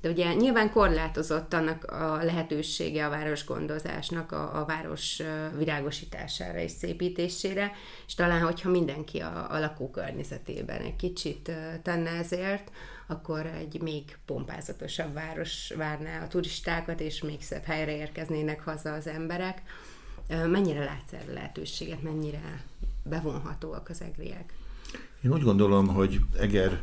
de 0.00 0.08
ugye 0.08 0.34
nyilván 0.34 0.70
korlátozott 0.70 1.54
annak 1.54 1.84
a 1.84 2.24
lehetősége 2.24 3.06
a 3.06 3.10
városgondozásnak, 3.10 4.32
a, 4.32 4.60
a 4.60 4.64
város 4.64 5.22
virágosítására 5.56 6.58
és 6.58 6.70
szépítésére, 6.70 7.72
és 8.06 8.14
talán, 8.14 8.40
hogyha 8.40 8.70
mindenki 8.70 9.18
a, 9.18 9.52
a 9.52 9.58
lakókörnyezetében 9.58 10.80
egy 10.80 10.96
kicsit 10.96 11.50
tenne 11.82 12.10
ezért, 12.10 12.70
akkor 13.06 13.46
egy 13.46 13.80
még 13.82 14.16
pompázatosabb 14.26 15.12
város 15.12 15.72
várná 15.76 16.22
a 16.22 16.28
turistákat, 16.28 17.00
és 17.00 17.22
még 17.22 17.42
szebb 17.42 17.64
helyre 17.64 17.96
érkeznének 17.96 18.60
haza 18.60 18.92
az 18.92 19.06
emberek. 19.06 19.62
Mennyire 20.28 20.84
látsz 20.84 21.12
erre 21.12 21.32
lehetőséget, 21.32 22.02
mennyire 22.02 22.64
bevonhatóak 23.02 23.88
az 23.88 24.00
egriek? 24.00 24.52
Én 25.22 25.32
úgy 25.32 25.42
gondolom, 25.42 25.86
hogy 25.86 26.20
Eger 26.38 26.82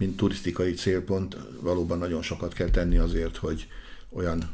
mint 0.00 0.16
turisztikai 0.16 0.72
célpont 0.72 1.36
valóban 1.60 1.98
nagyon 1.98 2.22
sokat 2.22 2.52
kell 2.52 2.70
tenni 2.70 2.98
azért, 2.98 3.36
hogy 3.36 3.68
olyan 4.08 4.50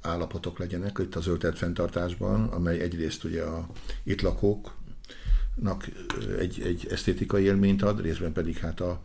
állapotok 0.00 0.58
legyenek 0.58 0.98
itt 1.00 1.14
az 1.14 1.26
öltett 1.26 1.56
fenntartásban, 1.56 2.48
amely 2.48 2.80
egyrészt 2.80 3.24
ugye 3.24 3.42
a 3.42 3.66
itt 4.02 4.20
lakóknak 4.20 5.88
egy, 6.38 6.60
egy 6.60 6.86
esztétikai 6.90 7.44
élményt 7.44 7.82
ad, 7.82 8.00
részben 8.00 8.32
pedig 8.32 8.56
hát 8.56 8.80
a, 8.80 9.00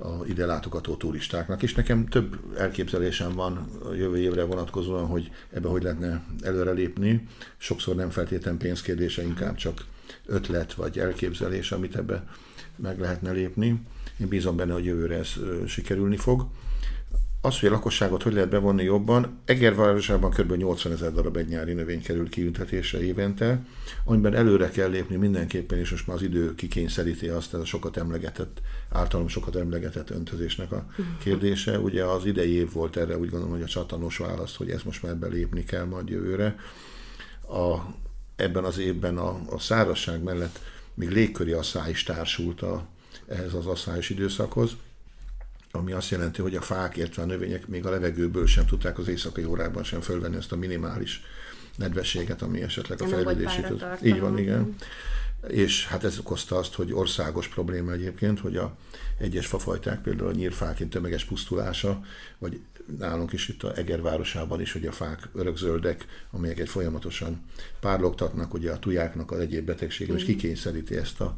a 0.00 0.24
ide 0.26 0.46
látogató 0.46 0.94
turistáknak. 0.94 1.62
És 1.62 1.74
nekem 1.74 2.06
több 2.06 2.38
elképzelésem 2.56 3.34
van 3.34 3.68
a 3.84 3.92
jövő 3.94 4.18
évre 4.18 4.44
vonatkozóan, 4.44 5.06
hogy 5.06 5.30
ebbe 5.52 5.68
hogy 5.68 5.82
lehetne 5.82 6.24
előrelépni. 6.42 7.26
Sokszor 7.56 7.94
nem 7.94 8.10
feltétlen 8.10 8.56
pénzkérdése, 8.56 9.22
inkább 9.22 9.54
csak 9.54 9.84
ötlet 10.26 10.74
vagy 10.74 10.98
elképzelés, 10.98 11.72
amit 11.72 11.96
ebbe 11.96 12.24
meg 12.76 13.00
lehetne 13.00 13.30
lépni. 13.30 13.80
Én 14.20 14.28
bízom 14.28 14.56
benne, 14.56 14.72
hogy 14.72 14.84
jövőre 14.84 15.16
ez 15.16 15.32
sikerülni 15.66 16.16
fog. 16.16 16.46
Az, 17.42 17.58
hogy 17.58 17.68
a 17.68 17.72
lakosságot 17.72 18.22
hogy 18.22 18.32
lehet 18.32 18.48
bevonni 18.48 18.82
jobban, 18.82 19.40
Eger 19.44 19.74
városában 19.74 20.30
kb. 20.30 20.52
80 20.52 20.92
ezer 20.92 21.12
darab 21.12 21.36
egy 21.36 21.48
nyári 21.48 21.72
növény 21.72 22.02
kerül 22.02 22.28
kiüntetésre 22.28 23.02
évente, 23.02 23.64
amiben 24.04 24.34
előre 24.34 24.68
kell 24.68 24.88
lépni 24.88 25.16
mindenképpen, 25.16 25.78
és 25.78 25.90
most 25.90 26.06
már 26.06 26.16
az 26.16 26.22
idő 26.22 26.54
kikényszeríti 26.54 27.28
azt, 27.28 27.54
ez 27.54 27.60
a 27.60 27.64
sokat 27.64 27.96
emlegetett, 27.96 28.60
általam 28.90 29.28
sokat 29.28 29.56
emlegetett 29.56 30.10
öntözésnek 30.10 30.72
a 30.72 30.86
kérdése. 31.22 31.78
Ugye 31.78 32.04
az 32.04 32.26
idei 32.26 32.52
év 32.52 32.72
volt 32.72 32.96
erre, 32.96 33.18
úgy 33.18 33.30
gondolom, 33.30 33.54
hogy 33.54 33.62
a 33.62 33.66
csatanos 33.66 34.16
válasz, 34.16 34.56
hogy 34.56 34.70
ezt 34.70 34.84
most 34.84 35.02
már 35.02 35.16
belépni 35.16 35.64
kell 35.64 35.84
majd 35.84 36.08
jövőre. 36.08 36.56
A, 37.48 37.76
ebben 38.36 38.64
az 38.64 38.78
évben 38.78 39.18
a, 39.18 39.40
a 39.50 39.58
szárazság 39.58 40.22
mellett 40.22 40.60
még 40.94 41.08
légköri 41.08 41.52
asszály 41.52 41.90
is 41.90 42.02
társult 42.02 42.62
a, 42.62 42.86
ehhez 43.28 43.54
az 43.54 43.66
asszályos 43.66 44.10
időszakhoz, 44.10 44.76
ami 45.72 45.92
azt 45.92 46.10
jelenti, 46.10 46.42
hogy 46.42 46.54
a 46.54 46.60
fák, 46.60 46.96
illetve 46.96 47.22
a 47.22 47.26
növények 47.26 47.66
még 47.66 47.86
a 47.86 47.90
levegőből 47.90 48.46
sem 48.46 48.66
tudták 48.66 48.98
az 48.98 49.08
éjszakai 49.08 49.44
órában 49.44 49.84
sem 49.84 50.00
fölvenni 50.00 50.36
ezt 50.36 50.52
a 50.52 50.56
minimális 50.56 51.22
nedvességet, 51.76 52.42
ami 52.42 52.62
esetleg 52.62 53.02
a 53.02 53.06
fejlődését. 53.06 53.84
Így 54.02 54.20
van, 54.20 54.38
igen. 54.38 54.76
És 55.48 55.86
hát 55.86 56.04
ez 56.04 56.18
okozta 56.18 56.56
azt, 56.56 56.74
hogy 56.74 56.92
országos 56.92 57.48
probléma 57.48 57.92
egyébként, 57.92 58.40
hogy 58.40 58.56
a 58.56 58.76
egyes 59.18 59.46
fafajták, 59.46 60.02
például 60.02 60.28
a 60.28 60.32
nyírfák 60.32 60.88
tömeges 60.88 61.24
pusztulása, 61.24 62.00
vagy 62.38 62.60
nálunk 62.98 63.32
is 63.32 63.48
itt 63.48 63.62
a 63.62 63.76
Eger 63.76 64.02
városában 64.02 64.60
is, 64.60 64.72
hogy 64.72 64.86
a 64.86 64.92
fák 64.92 65.28
örökzöldek, 65.34 66.06
amelyek 66.30 66.58
egy 66.58 66.68
folyamatosan 66.68 67.44
párlogtatnak, 67.80 68.54
ugye 68.54 68.72
a 68.72 68.78
tujáknak 68.78 69.30
az 69.30 69.38
egyéb 69.38 69.66
betegsége, 69.66 70.14
és 70.14 70.24
kikényszeríti 70.24 70.96
ezt 70.96 71.20
a 71.20 71.36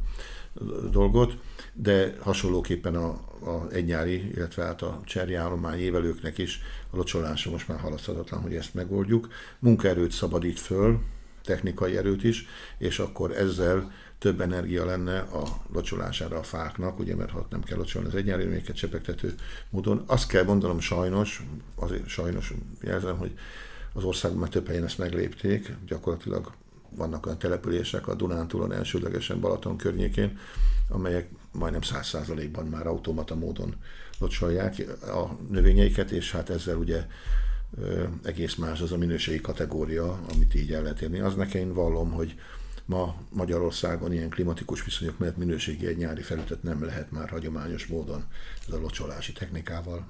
dolgot, 0.91 1.37
de 1.73 2.15
hasonlóképpen 2.19 2.95
a, 2.95 3.09
a 3.45 3.67
egynyári, 3.71 4.31
illetve 4.35 4.63
hát 4.63 4.81
a 4.81 5.01
cserji 5.05 5.33
állomány 5.33 5.79
évelőknek 5.79 6.37
is 6.37 6.61
a 6.89 6.95
locsolása 6.95 7.49
most 7.49 7.67
már 7.67 7.79
halaszthatatlan, 7.79 8.41
hogy 8.41 8.55
ezt 8.55 8.73
megoldjuk. 8.73 9.27
Munkaerőt 9.59 10.11
szabadít 10.11 10.59
föl, 10.59 10.99
technikai 11.43 11.97
erőt 11.97 12.23
is, 12.23 12.45
és 12.77 12.99
akkor 12.99 13.31
ezzel 13.31 13.91
több 14.17 14.41
energia 14.41 14.85
lenne 14.85 15.19
a 15.19 15.43
locsolására 15.73 16.37
a 16.37 16.43
fáknak, 16.43 16.99
ugye, 16.99 17.15
mert 17.15 17.31
ha 17.31 17.47
nem 17.49 17.63
kell 17.63 17.77
locsolni 17.77 18.07
az 18.07 18.13
növényeket 18.13 18.75
csepegtető 18.75 19.35
módon. 19.69 20.03
Azt 20.05 20.27
kell 20.27 20.43
mondanom 20.43 20.79
sajnos, 20.79 21.43
azért 21.75 22.07
sajnos 22.07 22.53
jelzem, 22.81 23.17
hogy 23.17 23.37
az 23.93 24.03
országban 24.03 24.39
már 24.39 24.49
több 24.49 24.67
helyen 24.67 24.83
ezt 24.83 24.97
meglépték, 24.97 25.75
gyakorlatilag 25.87 26.51
vannak 26.95 27.25
olyan 27.25 27.37
települések 27.37 28.07
a 28.07 28.15
Dunántúlon, 28.15 28.73
elsődlegesen 28.73 29.39
Balaton 29.39 29.77
környékén, 29.77 30.37
amelyek 30.89 31.29
majdnem 31.51 31.81
száz 31.81 32.07
százalékban 32.07 32.65
már 32.65 32.87
automata 32.87 33.35
módon 33.35 33.75
locsolják 34.19 34.85
a 35.01 35.37
növényeiket, 35.49 36.11
és 36.11 36.31
hát 36.31 36.49
ezzel 36.49 36.77
ugye 36.77 37.05
egész 38.23 38.55
más 38.55 38.81
az 38.81 38.91
a 38.91 38.97
minőségi 38.97 39.41
kategória, 39.41 40.19
amit 40.33 40.55
így 40.55 40.73
el 40.73 40.81
lehet 40.81 41.01
érni. 41.01 41.19
Az 41.19 41.35
nekem 41.35 41.73
vallom, 41.73 42.11
hogy 42.11 42.35
ma 42.85 43.15
Magyarországon 43.29 44.13
ilyen 44.13 44.29
klimatikus 44.29 44.83
viszonyok 44.83 45.17
mellett 45.17 45.37
minőségi 45.37 45.85
egy 45.85 45.97
nyári 45.97 46.21
felületet 46.21 46.63
nem 46.63 46.85
lehet 46.85 47.11
már 47.11 47.29
hagyományos 47.29 47.87
módon 47.87 48.25
ez 48.67 48.73
a 48.73 48.79
locsolási 48.79 49.31
technikával 49.31 50.05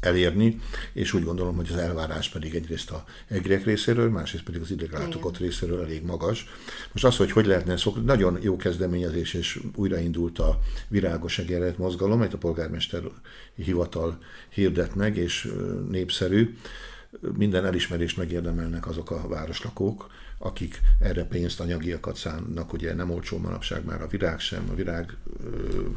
elérni, 0.00 0.60
és 0.92 1.12
úgy 1.12 1.24
gondolom, 1.24 1.56
hogy 1.56 1.68
az 1.70 1.76
elvárás 1.76 2.28
pedig 2.28 2.54
egyrészt 2.54 2.90
a 2.90 3.04
egriek 3.28 3.64
részéről, 3.64 4.10
másrészt 4.10 4.44
pedig 4.44 4.60
az 4.60 4.70
ideglátokat 4.70 5.38
részéről 5.38 5.82
elég 5.82 6.04
magas. 6.04 6.46
Most 6.92 7.04
az, 7.04 7.16
hogy 7.16 7.30
hogy 7.30 7.46
lehetne 7.46 7.76
szokni, 7.76 8.02
nagyon 8.04 8.38
jó 8.42 8.56
kezdeményezés, 8.56 9.34
és 9.34 9.60
újraindult 9.74 10.38
a 10.38 10.58
Virágos 10.88 11.38
Egeret 11.38 11.78
mozgalom, 11.78 12.20
amit 12.20 12.34
a 12.34 12.38
polgármester 12.38 13.02
hivatal 13.54 14.18
hirdet 14.48 14.94
meg, 14.94 15.16
és 15.16 15.48
népszerű. 15.90 16.56
Minden 17.20 17.64
elismerést 17.64 18.16
megérdemelnek 18.16 18.86
azok 18.86 19.10
a 19.10 19.28
városlakók, 19.28 20.10
akik 20.38 20.80
erre 21.00 21.24
pénzt, 21.24 21.60
anyagiakat 21.60 22.16
szánnak, 22.16 22.72
ugye 22.72 22.94
nem 22.94 23.10
olcsó 23.10 23.38
manapság 23.38 23.84
már 23.84 24.02
a 24.02 24.06
virág 24.06 24.40
sem, 24.40 24.68
a 24.70 24.74
virág 24.74 25.16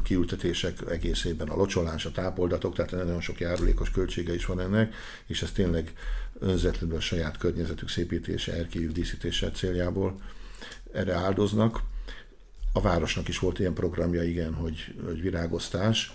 kiültetések 0.02 0.78
egészében, 0.90 1.48
a 1.48 1.56
locsolás, 1.56 2.06
a 2.06 2.10
tápoldatok, 2.10 2.74
tehát 2.74 2.90
nagyon 2.90 3.20
sok 3.20 3.40
járulékos 3.40 3.90
költsége 3.90 4.34
is 4.34 4.46
van 4.46 4.60
ennek, 4.60 4.94
és 5.26 5.42
ez 5.42 5.52
tényleg 5.52 5.92
önzetlenül 6.38 6.96
a 6.96 7.00
saját 7.00 7.36
környezetük 7.36 7.88
szépítése, 7.88 8.52
erkélyük 8.52 8.92
díszítése 8.92 9.50
céljából 9.50 10.20
erre 10.92 11.14
áldoznak. 11.14 11.82
A 12.72 12.80
városnak 12.80 13.28
is 13.28 13.38
volt 13.38 13.58
ilyen 13.58 13.74
programja, 13.74 14.22
igen, 14.22 14.54
hogy, 14.54 14.94
hogy 15.04 15.20
virágoztás. 15.20 16.12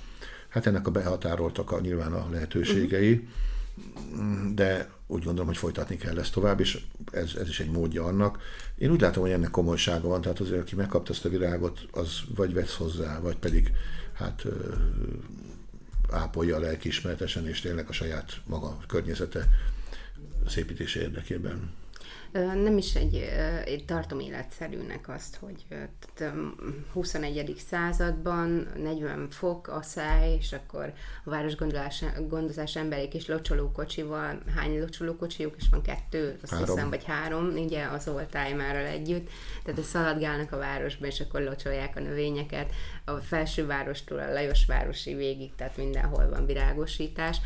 Hát 0.48 0.66
ennek 0.66 0.88
a 0.88 0.92
behatároltak 0.92 1.72
a, 1.72 1.80
nyilván 1.80 2.14
a 2.14 2.30
lehetőségei. 2.30 3.14
Uh-huh 3.14 3.30
de 4.54 4.90
úgy 5.08 5.24
gondolom, 5.24 5.48
hogy 5.48 5.58
folytatni 5.58 5.98
kell 5.98 6.20
ezt 6.20 6.34
tovább, 6.34 6.60
és 6.60 6.84
ez, 7.12 7.34
ez 7.36 7.48
is 7.48 7.60
egy 7.60 7.72
módja 7.72 8.04
annak. 8.04 8.42
Én 8.78 8.92
úgy 8.92 9.02
látom, 9.02 9.24
hogy 9.24 9.32
ennek 9.32 9.50
komolysága 9.50 10.08
van, 10.08 10.22
tehát 10.22 10.40
azért, 10.40 10.62
aki 10.62 10.76
megkapta 10.76 11.14
ezt 11.14 11.26
a 11.26 11.30
virágot, 11.30 11.88
az 11.92 12.20
vagy 12.36 12.54
vesz 12.54 12.76
hozzá, 12.76 13.20
vagy 13.20 13.38
pedig 13.38 13.72
hát 14.14 14.46
ápolja 16.10 16.60
lelkiismeretesen, 16.60 17.48
és 17.48 17.62
tényleg 17.62 17.90
a 17.90 17.94
saját 17.94 18.42
maga 18.46 18.78
környezete 18.88 19.50
szépítése 20.48 21.02
érdekében 21.02 21.72
nem 22.42 22.78
is 22.78 22.96
egy, 22.96 23.16
egy 23.66 23.86
tartom 23.86 24.20
életszerűnek 24.20 25.10
azt, 25.10 25.36
hogy 25.36 25.66
21. 26.94 27.56
században 27.70 28.68
40 28.76 29.30
fok 29.30 29.68
a 29.68 29.82
száj, 29.82 30.34
és 30.34 30.54
akkor 30.54 30.94
a 31.24 31.30
városgondozás 31.30 32.04
gondozás 32.28 32.76
emberek 32.76 33.14
is 33.14 33.28
locsolókocsival, 33.28 34.42
hány 34.56 34.80
locsolókocsijuk 34.80 35.56
is 35.58 35.70
van? 35.70 35.82
Kettő, 35.82 36.38
azt 36.42 36.52
három. 36.52 36.68
hiszem, 36.68 36.90
vagy 36.90 37.04
három, 37.04 37.46
ugye 37.46 37.86
az 37.86 38.08
oltájmárral 38.08 38.86
együtt, 38.86 39.30
tehát 39.64 39.84
szaladgálnak 39.84 40.52
a 40.52 40.58
városba, 40.58 41.06
és 41.06 41.20
akkor 41.20 41.42
locsolják 41.42 41.96
a 41.96 42.00
növényeket, 42.00 42.72
a 43.06 43.12
felsővárostól 43.12 44.20
a 44.20 44.34
Lajosvárosi 44.34 45.14
végig, 45.14 45.56
tehát 45.56 45.78
mindenhol 45.78 46.30
van 46.30 46.46
virágosítás. 46.46 47.38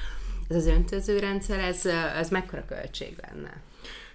Ez 0.48 0.56
az 0.56 0.68
öntözőrendszer, 0.68 1.60
ez, 1.60 1.86
ez 2.18 2.30
mekkora 2.30 2.66
költség 2.66 3.18
lenne? 3.22 3.62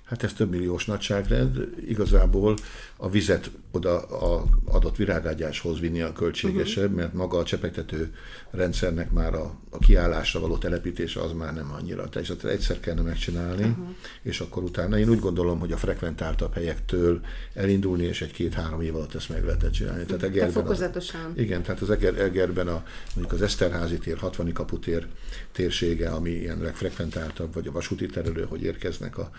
Hát 0.05 0.23
ez 0.23 0.33
több 0.33 0.51
milliós 0.51 0.85
nagyságrend, 0.85 1.69
igazából 1.87 2.57
a 2.97 3.11
vizet 3.11 3.51
oda 3.71 4.03
a 4.03 4.45
adott 4.65 4.97
virágágyáshoz 4.97 5.81
vinni 5.81 6.01
a 6.01 6.13
költségesebb, 6.13 6.85
uh-huh. 6.85 7.01
mert 7.01 7.13
maga 7.13 7.39
a 7.39 7.45
csepegtető 7.45 8.15
rendszernek 8.51 9.11
már 9.11 9.35
a, 9.35 9.55
a 9.71 9.79
kiállásra 9.79 10.41
való 10.41 10.57
telepítése 10.57 11.21
az 11.21 11.33
már 11.33 11.55
nem 11.55 11.73
annyira. 11.73 12.09
Tehát 12.09 12.45
egyszer 12.45 12.81
kellene 12.81 13.03
megcsinálni, 13.03 13.65
uh-huh. 13.65 13.89
és 14.23 14.41
akkor 14.41 14.63
utána 14.63 14.99
én 14.99 15.09
úgy 15.09 15.19
gondolom, 15.19 15.59
hogy 15.59 15.73
a 15.73 15.77
frekventáltabb 15.77 16.55
helyektől 16.55 17.21
elindulni, 17.55 18.05
és 18.05 18.23
egy-két-három 18.23 18.81
év 18.81 18.95
alatt 18.95 19.15
ezt 19.15 19.29
meg 19.29 19.45
lehetett 19.45 19.73
csinálni. 19.73 20.05
Tehát 20.05 20.23
Egerben 20.23 20.53
fokozatosan. 20.53 21.33
A, 21.37 21.41
igen, 21.41 21.63
tehát 21.63 21.81
az 21.81 21.91
Eger, 21.91 22.19
Egerben 22.19 22.69
a, 22.69 22.85
mondjuk 23.15 23.35
az 23.35 23.43
Eszterházi 23.43 23.99
tér, 23.99 24.17
60 24.17 24.53
kaputér 24.53 25.07
térsége, 25.53 26.11
ami 26.11 26.31
ilyen 26.31 26.59
legfrekventáltabb, 26.61 27.55
vagy 27.55 27.67
a 27.67 27.73
vasúti 27.73 28.07
terelő, 28.07 28.45
hogy 28.49 28.63
érkeznek 28.63 29.19
a 29.19 29.31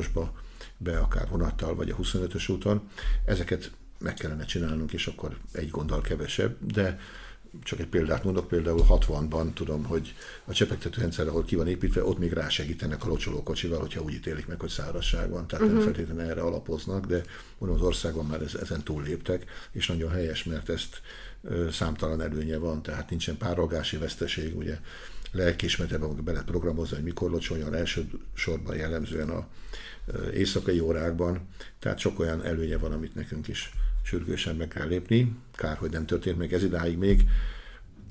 városba, 0.00 0.32
be, 0.76 0.98
akár 0.98 1.28
vonattal, 1.28 1.74
vagy 1.74 1.90
a 1.90 1.96
25-ös 1.96 2.50
úton. 2.50 2.88
Ezeket 3.24 3.70
meg 3.98 4.14
kellene 4.14 4.44
csinálnunk, 4.44 4.92
és 4.92 5.06
akkor 5.06 5.36
egy 5.52 5.70
gonddal 5.70 6.00
kevesebb, 6.00 6.56
de 6.72 6.98
csak 7.62 7.80
egy 7.80 7.86
példát 7.86 8.24
mondok, 8.24 8.48
például 8.48 8.84
60-ban 8.88 9.52
tudom, 9.52 9.84
hogy 9.84 10.14
a 10.44 10.52
csepegtető 10.52 11.00
rendszer, 11.00 11.28
ahol 11.28 11.44
ki 11.44 11.56
van 11.56 11.68
építve, 11.68 12.04
ott 12.04 12.18
még 12.18 12.32
rásegítenek 12.32 13.04
a 13.04 13.08
locsolókocsival, 13.08 13.80
hogyha 13.80 14.02
úgy 14.02 14.12
ítélik 14.12 14.46
meg, 14.46 14.60
hogy 14.60 14.68
szárazság 14.68 15.30
van. 15.30 15.46
Tehát 15.46 15.64
uh-huh. 15.64 15.68
nem 15.68 15.76
mhm. 15.76 15.84
feltétlenül 15.84 16.30
erre 16.30 16.40
alapoznak, 16.40 17.06
de 17.06 17.22
mondom, 17.58 17.78
az 17.78 17.86
országon 17.86 18.26
már 18.26 18.42
ezen 18.60 18.82
túlléptek, 18.82 19.44
és 19.72 19.86
nagyon 19.86 20.10
helyes, 20.10 20.44
mert 20.44 20.68
ezt 20.68 21.00
ö, 21.42 21.68
számtalan 21.70 22.20
előnye 22.20 22.58
van, 22.58 22.82
tehát 22.82 23.10
nincsen 23.10 23.36
párolgási 23.36 23.96
veszteség, 23.96 24.56
ugye 24.56 24.78
lelkismeretben 25.32 26.24
be 26.24 26.32
lehet 26.32 26.46
programozni, 26.46 26.94
hogy 26.94 27.04
mikor 27.04 27.30
locsoljon 27.30 27.74
első 27.74 28.10
sorban 28.34 28.76
jellemzően 28.76 29.28
a 29.28 29.46
éjszakai 30.32 30.80
órákban, 30.80 31.48
tehát 31.78 31.98
sok 31.98 32.18
olyan 32.18 32.44
előnye 32.44 32.78
van, 32.78 32.92
amit 32.92 33.14
nekünk 33.14 33.48
is 33.48 33.70
sürgősen 34.02 34.56
meg 34.56 34.68
kell 34.68 34.86
lépni. 34.86 35.36
Kár, 35.54 35.76
hogy 35.76 35.90
nem 35.90 36.06
történt 36.06 36.38
meg 36.38 36.52
ez 36.52 36.62
idáig 36.62 36.98
még. 36.98 37.28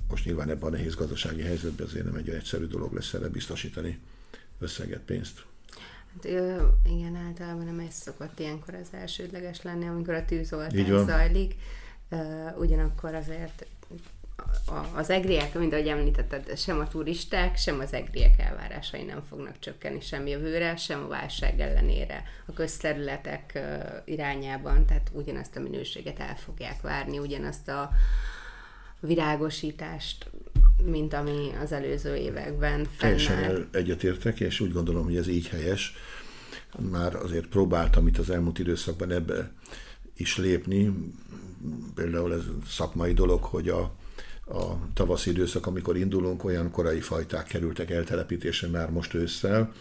Most 0.10 0.26
nyilván 0.26 0.50
ebben 0.50 0.68
a 0.68 0.70
nehéz 0.70 0.96
gazdasági 0.96 1.42
helyzetben 1.42 1.88
azért 1.88 2.06
nem 2.06 2.16
egy 2.16 2.30
egyszerű 2.30 2.66
dolog 2.66 2.94
lesz 2.94 3.14
erre 3.14 3.28
biztosítani 3.28 4.00
összeget, 4.60 5.02
pénzt. 5.02 5.46
Hát, 6.14 6.26
igen, 6.84 7.16
általában 7.16 7.66
nem 7.66 7.80
ez 7.80 7.94
szokott 7.94 8.40
ilyenkor 8.40 8.74
az 8.74 8.88
elsődleges 8.92 9.62
lenni, 9.62 9.88
amikor 9.88 10.14
a 10.14 10.26
tűzoltás 10.26 11.06
zajlik. 11.06 11.56
Ugyanakkor 12.58 13.14
azért 13.14 13.66
az 14.94 15.10
egriek, 15.10 15.54
mint 15.54 15.74
ahogy 15.74 15.88
említetted, 15.88 16.58
sem 16.58 16.80
a 16.80 16.88
turisták, 16.88 17.58
sem 17.58 17.80
az 17.80 17.94
egriek 17.94 18.40
elvárásai 18.40 19.04
nem 19.04 19.22
fognak 19.30 19.60
csökkenni 19.60 20.02
sem 20.02 20.28
jövőre, 20.28 20.76
sem 20.76 21.04
a 21.04 21.08
válság 21.08 21.60
ellenére 21.60 22.24
a 22.46 22.54
közterületek 22.54 23.60
irányában, 24.06 24.86
tehát 24.86 25.10
ugyanazt 25.14 25.56
a 25.56 25.60
minőséget 25.60 26.20
el 26.20 26.36
fogják 26.36 26.82
várni, 26.82 27.20
ugyanazt 27.20 27.68
a 27.68 27.90
virágosítást, 29.00 30.30
mint 30.84 31.14
ami 31.14 31.50
az 31.64 31.72
előző 31.72 32.16
években 32.16 32.88
Teljesen 32.98 33.70
egyetértek, 33.72 34.40
és 34.40 34.60
úgy 34.60 34.72
gondolom, 34.72 35.04
hogy 35.04 35.18
ez 35.18 35.28
így 35.28 35.48
helyes. 35.48 35.94
Már 36.92 37.16
azért 37.16 37.48
próbáltam 37.48 38.08
itt 38.08 38.18
az 38.18 38.30
elmúlt 38.30 38.60
időszakban 38.60 39.12
ebbe 39.12 39.52
is 40.16 40.38
lépni. 40.38 40.94
Például 41.96 42.34
ez 42.34 42.44
szakmai 42.68 43.14
dolog, 43.14 43.44
hogy 43.44 43.70
a 43.70 43.96
a 44.50 44.94
tavaszi 44.94 45.30
időszak, 45.30 45.68
amikor 45.68 45.98
indulunk, 45.98 46.44
olyan 46.44 46.72
korai 46.72 47.00
fajták 47.00 47.46
kerültek 47.46 47.90
eltelepítésre 47.90 48.68
már 48.68 48.90
most 48.90 49.14
ősszel, 49.14 49.74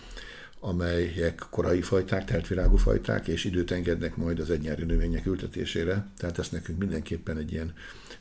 amelyek 0.60 1.46
korai 1.50 1.82
fajták, 1.82 2.24
teltvirágú 2.24 2.76
fajták, 2.76 3.28
és 3.28 3.44
időt 3.44 3.70
engednek 3.70 4.16
majd 4.16 4.38
az 4.38 4.50
egynyári 4.50 4.84
növények 4.84 5.26
ültetésére. 5.26 6.06
Tehát 6.16 6.38
ezt 6.38 6.52
nekünk 6.52 6.78
mindenképpen 6.78 7.36
egy 7.36 7.52
ilyen 7.52 7.72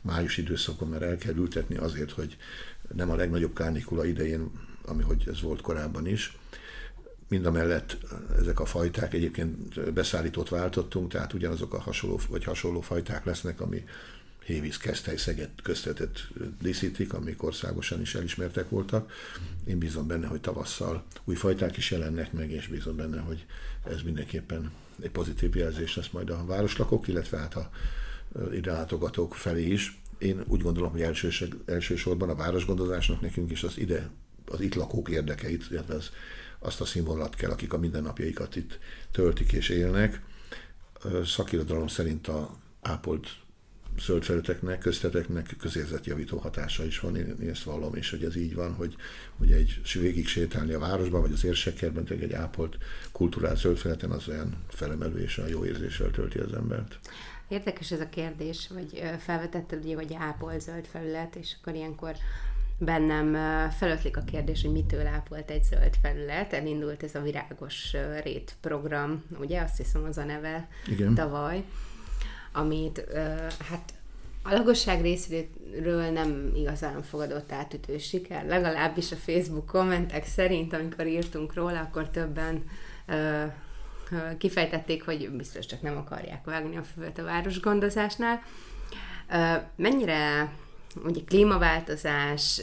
május 0.02 0.38
időszakon 0.38 0.88
már 0.88 1.02
el 1.02 1.18
kell 1.18 1.36
ültetni 1.36 1.76
azért, 1.76 2.12
hogy 2.12 2.38
nem 2.96 3.10
a 3.12 3.16
legnagyobb 3.16 3.54
kánikula 3.54 4.06
idején, 4.06 4.52
ami 4.86 5.04
hogy 5.04 5.24
ez 5.28 5.42
volt 5.42 5.62
korábban 5.62 6.08
is, 6.08 6.38
mind 7.28 7.46
a 7.46 7.52
mellett 7.52 7.98
ezek 8.40 8.60
a 8.60 8.66
fajták 8.66 9.14
egyébként 9.14 9.94
beszállított 9.94 10.50
váltottunk, 10.50 11.12
tehát 11.12 11.34
ugyanazok 11.34 11.74
a 11.74 11.80
hasonló, 11.82 12.20
vagy 12.30 12.44
hasonló 12.44 12.82
fajták 12.82 13.26
lesznek, 13.26 13.62
ami 13.62 13.84
Hévíz 14.48 14.78
Keszthely 14.78 15.18
Szeged 15.18 15.50
köztetet 15.64 16.28
díszítik, 16.62 17.14
amik 17.14 17.44
országosan 17.44 18.02
is 18.02 18.16
elismertek 18.16 18.70
voltak. 18.70 19.12
Én 19.66 19.78
bízom 19.78 20.08
benne, 20.08 20.28
hogy 20.28 20.42
tavasszal 20.42 21.04
új 21.24 21.36
fajták 21.36 21.78
is 21.78 21.92
jelennek 21.92 22.34
meg, 22.34 22.52
és 22.52 22.68
bízom 22.68 22.96
benne, 22.96 23.20
hogy 23.20 23.46
ez 23.84 24.02
mindenképpen 24.02 24.72
egy 25.02 25.10
pozitív 25.10 25.56
jelzés 25.56 25.96
lesz 25.96 26.10
majd 26.10 26.30
a 26.30 26.46
városlakók, 26.46 27.08
illetve 27.08 27.38
hát 27.38 27.56
a 27.56 27.70
ide 28.54 28.72
látogatók 28.72 29.36
felé 29.36 29.66
is. 29.66 30.00
Én 30.18 30.44
úgy 30.48 30.62
gondolom, 30.62 30.92
hogy 30.92 31.02
elsős, 31.02 31.44
elsősorban 31.66 32.30
a 32.30 32.36
városgondozásnak 32.36 33.22
nekünk 33.22 33.52
is 33.52 33.64
az 33.64 33.78
ide, 33.78 34.10
az 34.46 34.62
itt 34.62 34.76
lakók 34.76 35.10
érdekeit, 35.10 35.66
illetve 35.72 35.94
az, 35.94 36.10
azt 36.60 36.82
a 36.82 36.86
színvonalat 36.86 37.36
kell, 37.36 37.52
akik 37.52 37.74
a 37.74 37.78
mindennapjaikat 37.78 38.56
itt 38.56 38.80
töltik 39.12 39.52
és 39.52 39.70
élnek. 39.70 40.22
Szakirodalom 41.26 41.88
szerint 41.88 42.28
a 42.28 42.58
ápolt 42.82 43.28
zöld 44.00 44.24
felületeknek, 44.24 44.80
közteteknek 44.80 45.56
közérzetjavító 45.60 46.38
hatása 46.38 46.86
is 46.86 47.00
van, 47.00 47.16
én, 47.16 47.36
én 47.42 47.50
ezt 47.50 47.64
vallom, 47.64 47.96
és 47.96 48.10
hogy 48.10 48.24
ez 48.24 48.36
így 48.36 48.56
van, 48.56 48.74
hogy, 48.74 48.96
hogy 49.38 49.52
egy 49.52 49.82
végig 49.94 50.28
sétálni 50.28 50.74
a 50.74 50.80
városban, 50.80 51.22
vagy 51.22 51.32
az 51.32 51.46
érsekkerben, 51.46 52.08
egy 52.10 52.34
ápolt 52.34 52.78
kulturált 53.12 53.58
zöld 53.58 53.78
felületen 53.78 54.12
az 54.12 54.28
olyan 54.28 54.56
felemelő 54.70 55.22
és 55.22 55.38
olyan 55.38 55.50
jó 55.50 55.66
érzéssel 55.66 56.12
tölti 56.12 56.40
az 56.40 56.54
embert. 56.54 57.00
Érdekes 57.48 57.92
ez 57.92 58.00
a 58.00 58.10
kérdés, 58.10 58.70
vagy 58.74 59.04
felvetetted 59.20 59.84
ugye, 59.84 59.96
hogy 59.96 60.16
ápol 60.20 60.60
zöld 60.60 60.86
felület, 60.86 61.36
és 61.36 61.56
akkor 61.60 61.74
ilyenkor 61.74 62.16
bennem 62.78 63.34
felötlik 63.72 64.18
a 64.18 64.22
kérdés, 64.22 64.62
hogy 64.62 64.72
mitől 64.72 65.08
ápolt 65.08 65.50
egy 65.50 65.64
zöld 65.64 65.96
felület. 66.02 66.54
Elindult 66.54 67.04
ez 67.04 67.16
a 67.16 67.22
virágos 67.22 67.96
rét 68.24 68.56
program, 68.62 69.24
ugye? 69.40 69.62
Azt 69.62 69.78
hiszem 69.78 70.04
az 70.04 70.18
a 70.18 70.24
neve 70.24 70.68
Igen. 70.88 71.14
tavaly 71.14 71.64
amit 72.58 73.06
hát 73.70 73.94
a 74.44 74.54
lakosság 74.54 75.02
részéről 75.02 76.12
nem 76.12 76.52
igazán 76.56 77.04
fogadott 77.04 77.52
átütő 77.52 77.98
siker, 77.98 78.46
legalábbis 78.46 79.12
a 79.12 79.16
Facebook 79.16 79.66
kommentek 79.66 80.26
szerint, 80.26 80.74
amikor 80.74 81.08
írtunk 81.08 81.54
róla, 81.54 81.80
akkor 81.80 82.10
többen 82.10 82.64
kifejtették, 84.38 85.06
hogy 85.06 85.30
biztos 85.30 85.66
csak 85.66 85.82
nem 85.82 85.98
akarják 85.98 86.46
vágni 86.46 86.78
a 86.78 86.84
füvet 86.84 87.18
a 87.18 87.24
városgondozásnál. 87.24 88.42
mennyire 89.76 90.52
ugye 91.06 91.22
klímaváltozás, 91.26 92.62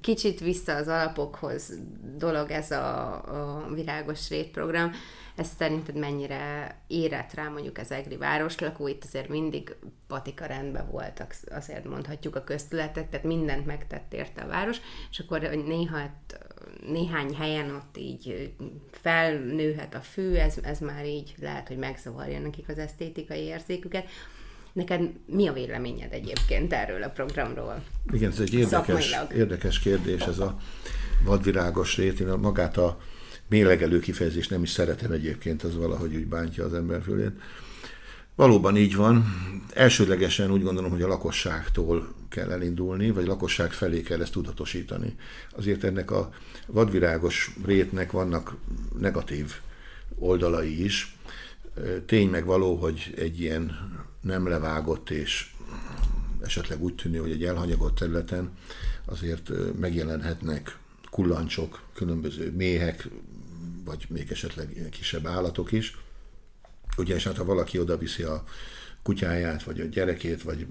kicsit 0.00 0.40
vissza 0.40 0.74
az 0.74 0.88
alapokhoz 0.88 1.72
dolog 2.16 2.50
ez 2.50 2.70
a, 2.70 3.12
a 3.14 3.68
virágos 3.74 4.28
rétprogram, 4.28 4.92
ez 5.36 5.48
szerinted 5.58 5.96
mennyire 5.96 6.76
érett 6.86 7.34
rá 7.34 7.48
mondjuk 7.48 7.78
az 7.78 7.90
egri 7.90 8.16
városlakó, 8.16 8.88
itt 8.88 9.04
azért 9.04 9.28
mindig 9.28 9.76
patika 10.06 10.46
rendben 10.46 10.90
voltak, 10.90 11.34
azért 11.50 11.84
mondhatjuk 11.84 12.36
a 12.36 12.44
köztületek, 12.44 13.10
tehát 13.10 13.26
mindent 13.26 13.66
megtett 13.66 14.12
érte 14.12 14.42
a 14.42 14.46
város, 14.46 14.76
és 15.10 15.18
akkor 15.18 15.40
néha 15.40 15.98
néhány 16.86 17.34
helyen 17.34 17.74
ott 17.74 17.96
így 17.96 18.54
felnőhet 18.90 19.94
a 19.94 20.00
fű, 20.00 20.34
ez, 20.34 20.56
ez 20.62 20.78
már 20.78 21.06
így 21.06 21.34
lehet, 21.40 21.68
hogy 21.68 21.78
megzavarja 21.78 22.38
nekik 22.38 22.68
az 22.68 22.78
esztétikai 22.78 23.40
érzéküket. 23.40 24.08
Neked 24.76 25.10
mi 25.26 25.46
a 25.46 25.52
véleményed 25.52 26.12
egyébként 26.12 26.72
erről 26.72 27.02
a 27.02 27.08
programról? 27.08 27.82
Igen, 28.12 28.30
ez 28.30 28.40
egy 28.40 28.54
érdekes, 28.54 29.14
érdekes 29.34 29.78
kérdés, 29.78 30.22
ez 30.22 30.38
a 30.38 30.58
vadvirágos 31.24 31.96
rét. 31.96 32.20
Én 32.20 32.26
magát 32.26 32.76
a 32.76 32.98
mélegelő 33.48 33.98
kifejezést 33.98 34.50
nem 34.50 34.62
is 34.62 34.70
szeretem 34.70 35.10
egyébként, 35.10 35.62
az 35.62 35.76
valahogy 35.76 36.14
úgy 36.14 36.26
bántja 36.26 36.64
az 36.64 36.74
ember 36.74 37.02
fölét. 37.02 37.32
Valóban 38.34 38.76
így 38.76 38.96
van. 38.96 39.24
Elsődlegesen 39.74 40.50
úgy 40.50 40.62
gondolom, 40.62 40.90
hogy 40.90 41.02
a 41.02 41.08
lakosságtól 41.08 42.14
kell 42.28 42.50
elindulni, 42.50 43.10
vagy 43.10 43.24
a 43.24 43.28
lakosság 43.28 43.72
felé 43.72 44.00
kell 44.00 44.20
ezt 44.20 44.32
tudatosítani. 44.32 45.14
Azért 45.50 45.84
ennek 45.84 46.10
a 46.10 46.30
vadvirágos 46.66 47.56
rétnek 47.64 48.12
vannak 48.12 48.56
negatív 48.98 49.52
oldalai 50.18 50.84
is. 50.84 51.16
Tény 52.06 52.28
meg 52.28 52.44
való, 52.44 52.74
hogy 52.74 53.14
egy 53.16 53.40
ilyen 53.40 53.94
nem 54.26 54.48
levágott 54.48 55.10
és 55.10 55.50
esetleg 56.42 56.82
úgy 56.82 56.94
tűnő, 56.94 57.18
hogy 57.18 57.30
egy 57.30 57.44
elhanyagolt 57.44 57.94
területen 57.94 58.50
azért 59.04 59.50
megjelenhetnek 59.78 60.78
kullancsok, 61.10 61.82
különböző 61.94 62.52
méhek, 62.52 63.08
vagy 63.84 64.06
még 64.08 64.30
esetleg 64.30 64.88
kisebb 64.90 65.26
állatok 65.26 65.72
is. 65.72 65.96
Ugyanis 66.96 67.24
hát 67.24 67.36
ha 67.36 67.44
valaki 67.44 67.78
oda 67.78 67.98
viszi 67.98 68.22
a 68.22 68.44
kutyáját, 69.02 69.62
vagy 69.62 69.80
a 69.80 69.84
gyerekét, 69.84 70.42
vagy 70.42 70.66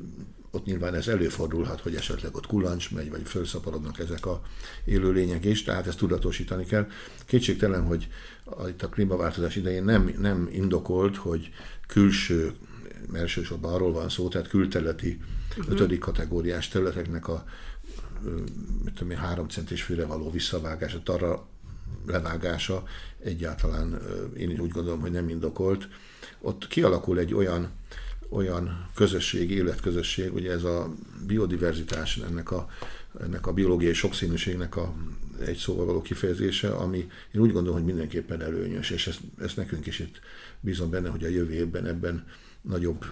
ott 0.51 0.65
nyilván 0.65 0.93
ez 0.95 1.07
előfordulhat, 1.07 1.81
hogy 1.81 1.95
esetleg 1.95 2.35
ott 2.35 2.45
kulancs 2.45 2.91
megy, 2.91 3.09
vagy 3.09 3.21
felszaporodnak 3.27 3.99
ezek 3.99 4.25
a 4.25 4.41
élőlények 4.85 5.45
is, 5.45 5.63
tehát 5.63 5.87
ezt 5.87 5.97
tudatosítani 5.97 6.65
kell. 6.65 6.87
Kétségtelen, 7.25 7.85
hogy 7.85 8.07
itt 8.67 8.83
a 8.83 8.89
klímaváltozás 8.89 9.55
idején 9.55 9.83
nem, 9.83 10.13
nem 10.19 10.49
indokolt, 10.51 11.15
hogy 11.15 11.49
külső, 11.87 12.53
elsősorban 13.13 13.73
arról 13.73 13.91
van 13.91 14.09
szó, 14.09 14.27
tehát 14.27 14.47
külterületi 14.47 15.21
uh-huh. 15.49 15.73
ötödik 15.73 15.99
kategóriás 15.99 16.67
területeknek 16.67 17.27
a 17.27 17.45
mit 18.83 18.93
tudom 18.93 19.11
én, 19.11 19.17
három 19.17 19.47
centis 19.47 19.83
főre 19.83 20.05
való 20.05 20.31
visszavágása, 20.31 21.01
arra 21.05 21.47
levágása 22.05 22.83
egyáltalán 23.23 24.01
én 24.37 24.59
úgy 24.59 24.71
gondolom, 24.71 24.99
hogy 24.99 25.11
nem 25.11 25.29
indokolt. 25.29 25.87
Ott 26.39 26.67
kialakul 26.67 27.19
egy 27.19 27.33
olyan, 27.33 27.69
olyan 28.29 28.89
közösség, 28.95 29.51
életközösség, 29.51 30.33
ugye 30.33 30.51
ez 30.51 30.63
a 30.63 30.93
biodiverzitás 31.27 32.17
ennek 32.17 32.51
a 32.51 32.67
ennek 33.21 33.47
a 33.47 33.53
biológiai 33.53 33.93
sokszínűségnek 33.93 34.75
a 34.75 34.93
egy 35.45 35.57
szóval 35.57 35.85
való 35.85 36.01
kifejezése, 36.01 36.69
ami 36.69 36.97
én 37.31 37.41
úgy 37.41 37.51
gondolom, 37.51 37.77
hogy 37.77 37.85
mindenképpen 37.85 38.41
előnyös, 38.41 38.89
és 38.89 39.07
ezt, 39.07 39.19
ezt 39.39 39.55
nekünk 39.55 39.85
is 39.85 39.99
itt 39.99 40.19
bízom 40.59 40.89
benne, 40.89 41.09
hogy 41.09 41.23
a 41.23 41.27
jövő 41.27 41.53
évben 41.53 41.85
ebben 41.85 42.25
nagyobb 42.67 43.05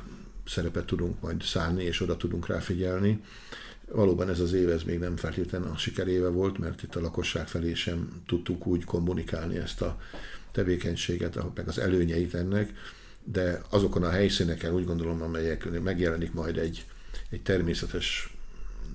szerepet 0.45 0.85
tudunk 0.85 1.21
majd 1.21 1.41
szállni, 1.41 1.83
és 1.83 2.01
oda 2.01 2.17
tudunk 2.17 2.47
rá 2.47 2.59
figyelni. 2.59 3.23
Valóban 3.91 4.29
ez 4.29 4.39
az 4.39 4.53
év 4.53 4.69
ez 4.69 4.83
még 4.83 4.99
nem 4.99 5.15
feltétlenül 5.15 5.69
a 5.69 5.77
sikeréve 5.77 6.27
volt, 6.27 6.57
mert 6.57 6.83
itt 6.83 6.95
a 6.95 7.01
lakosság 7.01 7.47
felé 7.47 7.73
sem 7.73 8.21
tudtuk 8.25 8.67
úgy 8.67 8.83
kommunikálni 8.83 9.57
ezt 9.57 9.81
a 9.81 9.99
tevékenységet, 10.51 11.55
meg 11.55 11.67
az 11.67 11.77
előnyeit 11.79 12.33
ennek, 12.33 12.73
de 13.23 13.61
azokon 13.69 14.03
a 14.03 14.09
helyszíneken 14.09 14.73
úgy 14.73 14.85
gondolom, 14.85 15.21
amelyek 15.21 15.81
megjelenik 15.81 16.33
majd 16.33 16.57
egy, 16.57 16.85
egy 17.29 17.41
természetes 17.41 18.33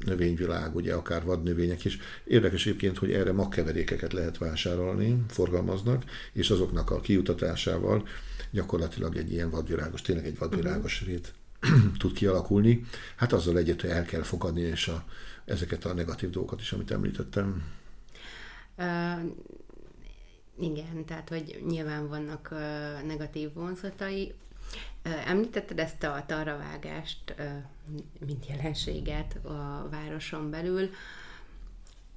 növényvilág, 0.04 0.74
ugye 0.76 0.94
akár 0.94 1.24
vadnövények 1.24 1.84
is. 1.84 1.98
Érdekes 2.24 2.66
egyébként, 2.66 2.98
hogy 2.98 3.12
erre 3.12 3.32
magkeverékeket 3.32 4.12
lehet 4.12 4.38
vásárolni, 4.38 5.22
forgalmaznak, 5.28 6.04
és 6.32 6.50
azoknak 6.50 6.90
a 6.90 7.00
kiutatásával 7.00 8.06
gyakorlatilag 8.50 9.16
egy 9.16 9.32
ilyen 9.32 9.50
vadvirágos, 9.50 10.02
tényleg 10.02 10.26
egy 10.26 10.38
vadvirágos 10.38 11.00
uh-huh. 11.00 11.08
rét 11.08 11.34
tud 11.98 12.12
kialakulni. 12.12 12.84
Hát 13.16 13.32
azzal 13.32 13.58
egyet, 13.58 13.80
hogy 13.80 13.90
el 13.90 14.04
kell 14.04 14.22
fogadni, 14.22 14.60
és 14.60 14.88
a, 14.88 15.04
ezeket 15.44 15.84
a 15.84 15.94
negatív 15.94 16.30
dolgokat 16.30 16.60
is, 16.60 16.72
amit 16.72 16.90
említettem. 16.90 17.64
Uh, 18.76 19.20
igen, 20.60 21.04
tehát 21.04 21.28
hogy 21.28 21.62
nyilván 21.68 22.08
vannak 22.08 22.48
uh, 22.52 23.06
negatív 23.06 23.52
vonzatai. 23.52 24.34
Említetted 25.26 25.78
ezt 25.78 26.02
a 26.02 26.24
tarravágást, 26.26 27.34
uh, 27.38 27.46
mint 28.26 28.46
jelenséget 28.46 29.38
a 29.44 29.88
városon 29.90 30.50
belül. 30.50 30.90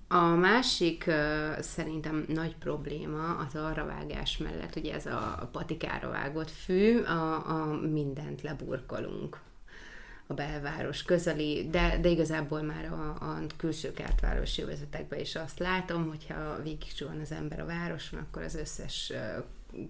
A 0.07 0.25
másik 0.25 1.11
szerintem 1.59 2.25
nagy 2.27 2.55
probléma 2.55 3.37
az 3.37 3.55
arravágás 3.55 4.37
mellett, 4.37 4.75
ugye 4.75 4.93
ez 4.93 5.05
a 5.05 5.49
patikára 5.51 6.09
vágott 6.09 6.49
fű, 6.49 7.01
a, 7.01 7.49
a 7.49 7.79
mindent 7.81 8.41
leburkolunk 8.41 9.39
a 10.27 10.33
belváros 10.33 11.03
közeli, 11.03 11.67
de, 11.69 11.97
de 12.01 12.09
igazából 12.09 12.61
már 12.61 12.85
a, 12.85 13.25
a 13.25 13.39
külső 13.57 13.93
kertvárosi 13.93 14.61
övezetekben 14.61 15.19
is 15.19 15.35
azt 15.35 15.59
látom, 15.59 16.07
hogyha 16.07 16.61
végig 16.63 16.91
az 17.21 17.31
ember 17.31 17.59
a 17.59 17.65
városon, 17.65 18.19
akkor 18.19 18.41
az 18.41 18.55
összes 18.55 19.13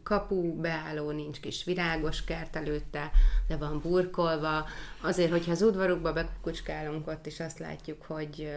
kapu 0.03 0.55
beálló, 0.59 1.11
nincs 1.11 1.39
kis 1.39 1.63
virágos 1.63 2.23
kert 2.23 2.55
előtte, 2.55 3.11
de 3.47 3.55
van 3.55 3.81
burkolva. 3.81 4.65
Azért, 5.01 5.31
hogyha 5.31 5.51
az 5.51 5.61
udvarukba 5.61 6.13
bekukucskálunk, 6.13 7.07
ott 7.07 7.25
is 7.25 7.39
azt 7.39 7.59
látjuk, 7.59 8.03
hogy 8.03 8.53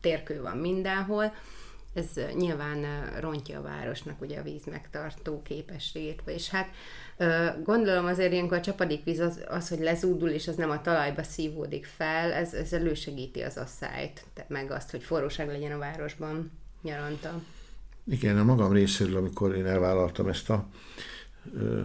térkő 0.00 0.42
van 0.42 0.56
mindenhol. 0.56 1.32
Ez 1.94 2.06
nyilván 2.34 2.84
rontja 3.20 3.58
a 3.58 3.62
városnak 3.62 4.20
ugye 4.20 4.38
a 4.38 4.42
víz 4.42 4.64
megtartó 4.64 5.42
képességét, 5.42 6.22
és 6.26 6.50
hát 6.50 6.68
gondolom 7.62 8.06
azért 8.06 8.32
ilyenkor 8.32 8.56
a 8.56 8.60
csapadékvíz 8.60 9.18
az, 9.18 9.44
az, 9.48 9.68
hogy 9.68 9.78
lezúdul, 9.78 10.28
és 10.28 10.48
az 10.48 10.56
nem 10.56 10.70
a 10.70 10.80
talajba 10.80 11.22
szívódik 11.22 11.86
fel, 11.86 12.32
ez, 12.32 12.54
ez 12.54 12.72
elősegíti 12.72 13.42
az 13.42 13.56
asszályt, 13.56 14.24
meg 14.46 14.70
azt, 14.70 14.90
hogy 14.90 15.02
forróság 15.02 15.48
legyen 15.48 15.72
a 15.72 15.78
városban 15.78 16.50
nyaranta. 16.82 17.42
Igen, 18.10 18.38
a 18.38 18.44
magam 18.44 18.72
részéről, 18.72 19.16
amikor 19.16 19.56
én 19.56 19.66
elvállaltam 19.66 20.28
ezt 20.28 20.50
a 20.50 20.68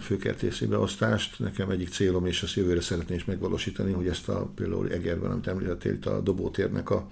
főkertészi 0.01 0.65
beosztást, 0.65 1.39
nekem 1.39 1.69
egyik 1.69 1.89
célom, 1.89 2.25
és 2.25 2.43
ezt 2.43 2.53
jövőre 2.55 2.81
szeretném 2.81 3.17
is 3.17 3.25
megvalósítani, 3.25 3.91
hogy 3.91 4.07
ezt 4.07 4.29
a 4.29 4.51
például 4.55 4.91
Egerben, 4.91 5.31
amit 5.31 5.47
említettél, 5.47 5.93
itt 5.93 6.05
a 6.05 6.21
dobótérnek 6.21 6.89
a 6.89 7.07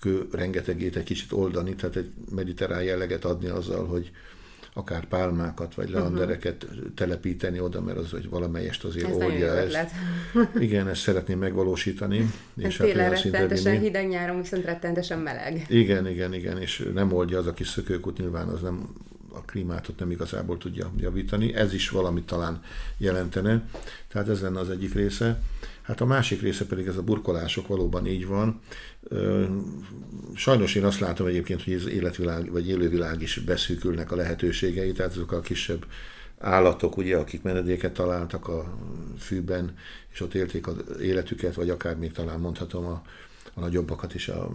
kő 0.00 0.28
rengetegét 0.32 0.96
egy 0.96 1.04
kicsit 1.04 1.32
oldani, 1.32 1.74
tehát 1.74 1.96
egy 1.96 2.10
mediterrán 2.30 2.82
jelleget 2.82 3.24
adni 3.24 3.48
azzal, 3.48 3.86
hogy 3.86 4.10
akár 4.72 5.04
pálmákat 5.04 5.74
vagy 5.74 5.90
leandereket 5.90 6.64
uh-huh. 6.64 6.94
telepíteni 6.94 7.60
oda, 7.60 7.80
mert 7.80 7.98
az, 7.98 8.10
hogy 8.10 8.28
valamelyest 8.28 8.84
azért 8.84 9.08
Ez 9.08 9.16
oldja 9.16 9.56
ezt. 9.56 9.90
Igen, 10.66 10.88
ezt 10.88 11.00
szeretném 11.00 11.38
megvalósítani. 11.38 12.30
És 12.56 12.78
hát 12.78 12.86
télen 12.86 13.10
rettenetesen 13.10 13.80
hideg, 13.80 14.08
nyáron 14.08 14.40
viszont 14.40 14.64
rettenetesen 14.64 15.18
meleg. 15.18 15.66
Igen, 15.68 16.06
igen, 16.06 16.34
igen, 16.34 16.60
és 16.60 16.90
nem 16.94 17.12
oldja 17.12 17.38
az 17.38 17.46
a 17.46 17.52
kis 17.52 17.68
szökőkút, 17.68 18.18
nyilván 18.18 18.48
az 18.48 18.60
nem 18.60 18.88
a 19.32 19.40
klímátot 19.40 19.98
nem 19.98 20.10
igazából 20.10 20.58
tudja 20.58 20.90
javítani. 20.96 21.54
Ez 21.54 21.72
is 21.72 21.90
valamit 21.90 22.26
talán 22.26 22.62
jelentene. 22.96 23.68
Tehát 24.08 24.28
ez 24.28 24.40
lenne 24.40 24.58
az 24.60 24.70
egyik 24.70 24.94
része. 24.94 25.40
Hát 25.88 26.00
a 26.00 26.06
másik 26.06 26.40
része 26.40 26.66
pedig 26.66 26.86
ez 26.86 26.96
a 26.96 27.02
burkolások 27.02 27.66
valóban 27.66 28.06
így 28.06 28.26
van. 28.26 28.60
Sajnos 30.34 30.74
én 30.74 30.84
azt 30.84 31.00
látom 31.00 31.26
egyébként, 31.26 31.64
hogy 31.64 31.72
az 31.72 31.86
életvilág 31.86 32.50
vagy 32.50 32.68
élővilág 32.68 33.22
is 33.22 33.38
beszűkülnek 33.38 34.12
a 34.12 34.16
lehetőségei, 34.16 34.92
tehát 34.92 35.12
azok 35.12 35.32
a 35.32 35.40
kisebb 35.40 35.86
állatok, 36.38 36.96
ugye, 36.96 37.16
akik 37.16 37.42
menedéket 37.42 37.92
találtak 37.92 38.48
a 38.48 38.78
fűben, 39.18 39.74
és 40.12 40.20
ott 40.20 40.34
élték 40.34 40.66
az 40.66 40.76
életüket, 41.00 41.54
vagy 41.54 41.70
akár 41.70 41.96
még 41.96 42.12
talán 42.12 42.40
mondhatom 42.40 42.86
a, 42.86 43.02
a 43.54 43.60
nagyobbakat 43.60 44.14
is, 44.14 44.28
a 44.28 44.50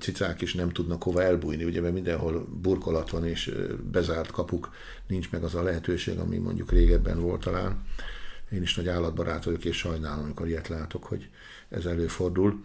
cicák 0.00 0.40
is 0.40 0.54
nem 0.54 0.70
tudnak 0.70 1.02
hova 1.02 1.22
elbújni, 1.22 1.64
ugye, 1.64 1.80
mert 1.80 1.94
mindenhol 1.94 2.46
burkolat 2.62 3.10
van, 3.10 3.26
és 3.26 3.54
bezárt 3.90 4.30
kapuk, 4.30 4.70
nincs 5.06 5.30
meg 5.30 5.42
az 5.42 5.54
a 5.54 5.62
lehetőség, 5.62 6.18
ami 6.18 6.36
mondjuk 6.36 6.70
régebben 6.70 7.20
volt 7.20 7.40
talán. 7.40 7.82
Én 8.50 8.62
is 8.62 8.74
nagy 8.74 8.88
állatbarát 8.88 9.44
vagyok, 9.44 9.64
és 9.64 9.76
sajnálom, 9.76 10.24
amikor 10.24 10.48
ilyet 10.48 10.68
látok, 10.68 11.04
hogy 11.04 11.28
ez 11.68 11.84
előfordul. 11.84 12.64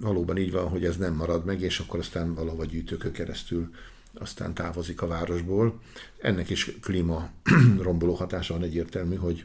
Valóban 0.00 0.36
így 0.36 0.52
van, 0.52 0.68
hogy 0.68 0.84
ez 0.84 0.96
nem 0.96 1.14
marad 1.14 1.44
meg, 1.44 1.60
és 1.60 1.78
akkor 1.78 1.98
aztán 1.98 2.34
valahova 2.34 2.64
gyűjtőkön 2.64 3.12
keresztül 3.12 3.70
aztán 4.14 4.54
távozik 4.54 5.02
a 5.02 5.06
városból. 5.06 5.80
Ennek 6.18 6.50
is 6.50 6.70
klíma 6.80 7.30
romboló 7.86 8.14
hatása 8.14 8.54
van 8.54 8.62
egyértelmű, 8.62 9.14
hogy 9.16 9.44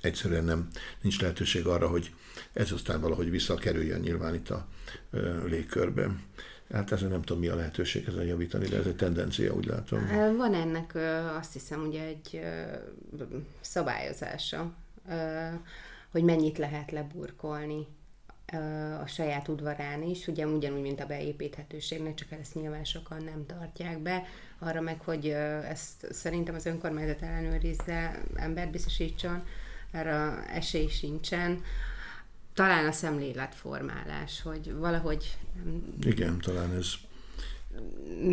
egyszerűen 0.00 0.44
nem 0.44 0.68
nincs 1.00 1.20
lehetőség 1.20 1.66
arra, 1.66 1.88
hogy 1.88 2.14
ez 2.52 2.72
aztán 2.72 3.00
valahogy 3.00 3.30
visszakerüljön 3.30 4.00
nyilván 4.00 4.34
itt 4.34 4.50
a 4.50 4.66
légkörbe. 5.44 6.16
Hát 6.72 6.92
ezzel 6.92 7.08
nem 7.08 7.22
tudom, 7.22 7.42
mi 7.42 7.48
a 7.48 7.54
lehetőség 7.54 8.08
ezzel 8.08 8.24
javítani, 8.24 8.66
de 8.66 8.76
ez 8.76 8.86
egy 8.86 8.96
tendencia, 8.96 9.54
úgy 9.54 9.66
látom. 9.66 10.06
Van 10.36 10.54
ennek 10.54 10.94
azt 11.38 11.52
hiszem 11.52 11.86
ugye 11.86 12.02
egy 12.02 12.40
szabályozása, 13.60 14.72
hogy 16.10 16.22
mennyit 16.22 16.58
lehet 16.58 16.90
leburkolni 16.90 17.86
a 19.02 19.06
saját 19.06 19.48
udvarán 19.48 20.02
is, 20.02 20.26
ugye 20.26 20.46
ugyanúgy, 20.46 20.82
mint 20.82 21.00
a 21.00 21.06
beépíthetőségnek, 21.06 22.14
csak 22.14 22.32
ezt 22.40 22.54
nyilván 22.54 22.84
sokan 22.84 23.22
nem 23.22 23.46
tartják 23.46 23.98
be. 23.98 24.22
Arra 24.58 24.80
meg, 24.80 25.00
hogy 25.00 25.28
ezt 25.68 26.06
szerintem 26.10 26.54
az 26.54 26.66
önkormányzat 26.66 27.22
ellenőrizze, 27.22 28.22
embert 28.34 28.70
biztosítson, 28.70 29.42
erre 29.90 30.44
esély 30.54 30.88
sincsen 30.88 31.62
talán 32.58 32.86
a 32.86 32.92
szemléletformálás, 32.92 34.42
hogy 34.42 34.74
valahogy... 34.74 35.38
Igen, 36.00 36.38
talán 36.38 36.74
ez... 36.74 36.92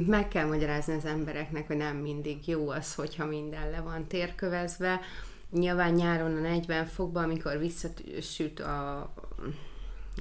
Meg 0.08 0.28
kell 0.28 0.48
magyarázni 0.48 0.94
az 0.94 1.06
embereknek, 1.06 1.68
hogy 1.68 1.78
nem 1.78 1.98
mindig 1.98 2.48
jó 2.48 2.70
az, 2.70 2.96
hogyha 2.96 3.26
minden 3.26 3.70
le 3.70 3.80
van 3.80 4.08
térkövezve. 4.08 5.00
Nyilván 5.52 5.94
nyáron 5.94 6.36
a 6.38 6.40
40 6.40 6.86
fokban, 6.86 7.24
amikor 7.24 7.60
visszasüt 7.60 8.60
a, 8.60 8.98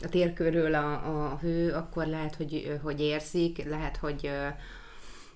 a 0.02 0.08
térkörről 0.10 0.74
a, 0.74 0.92
a 0.92 1.38
hő, 1.38 1.72
akkor 1.72 2.06
lehet, 2.06 2.34
hogy, 2.34 2.78
hogy 2.82 3.00
érzik, 3.00 3.64
lehet, 3.68 3.96
hogy 3.96 4.30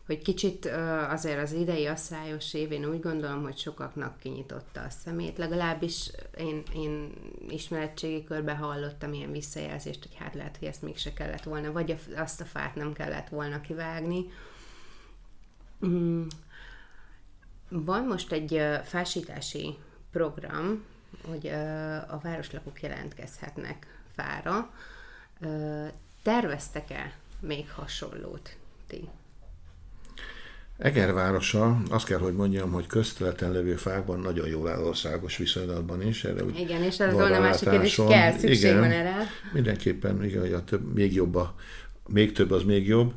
hogy 0.09 0.23
kicsit 0.23 0.67
azért 1.09 1.43
az 1.43 1.53
idei 1.53 1.87
asszályos 1.87 2.55
év, 2.55 2.73
én 2.73 2.85
úgy 2.85 3.01
gondolom, 3.01 3.43
hogy 3.43 3.57
sokaknak 3.59 4.19
kinyitotta 4.19 4.81
a 4.81 4.91
szemét. 4.91 5.39
Legalábbis 5.39 6.11
én, 6.39 6.63
én 6.75 7.13
ismeretségi 7.49 8.25
körbe 8.25 8.55
hallottam 8.55 9.13
ilyen 9.13 9.33
visszajelzést, 9.33 10.03
hogy 10.03 10.17
hát 10.19 10.35
lehet, 10.35 10.57
hogy 10.57 10.69
ezt 10.69 10.83
mégse 10.83 11.13
kellett 11.13 11.43
volna, 11.43 11.73
vagy 11.73 11.99
azt 12.17 12.41
a 12.41 12.45
fát 12.45 12.75
nem 12.75 12.93
kellett 12.93 13.29
volna 13.29 13.61
kivágni. 13.61 14.27
Mm. 15.87 16.27
Van 17.69 18.05
most 18.05 18.33
egy 18.33 18.63
fásítási 18.85 19.77
program, 20.11 20.85
hogy 21.29 21.47
a 22.09 22.19
városlakók 22.23 22.83
jelentkezhetnek 22.83 24.03
fára. 24.15 24.71
Terveztek-e 26.23 27.19
még 27.41 27.71
hasonlót 27.71 28.57
ti? 28.87 29.09
Egervárosa, 30.79 31.83
azt 31.91 32.07
kell, 32.07 32.19
hogy 32.19 32.35
mondjam, 32.35 32.73
hogy 32.73 32.87
közteleten 32.87 33.53
levő 33.53 33.75
fákban 33.75 34.19
nagyon 34.19 34.49
jól 34.49 34.69
áll 34.69 34.83
országos 34.83 35.37
viszonylatban 35.37 36.07
is. 36.07 36.25
Erre 36.25 36.43
igen, 36.57 36.83
és 36.83 37.01
ez 37.01 37.13
volna 37.13 37.41
másik 37.41 37.69
kérdés, 37.69 38.01
kell, 38.09 38.33
szükség 38.33 38.55
igen, 38.55 38.79
van 38.79 38.91
erre. 38.91 39.17
Mindenképpen, 39.53 40.25
igen, 40.25 40.41
hogy 40.41 40.53
a 40.53 40.65
több, 40.65 40.95
még 40.95 41.15
jobb 41.15 41.35
a, 41.35 41.55
még 42.07 42.33
több 42.33 42.51
az 42.51 42.63
még 42.63 42.87
jobb. 42.87 43.13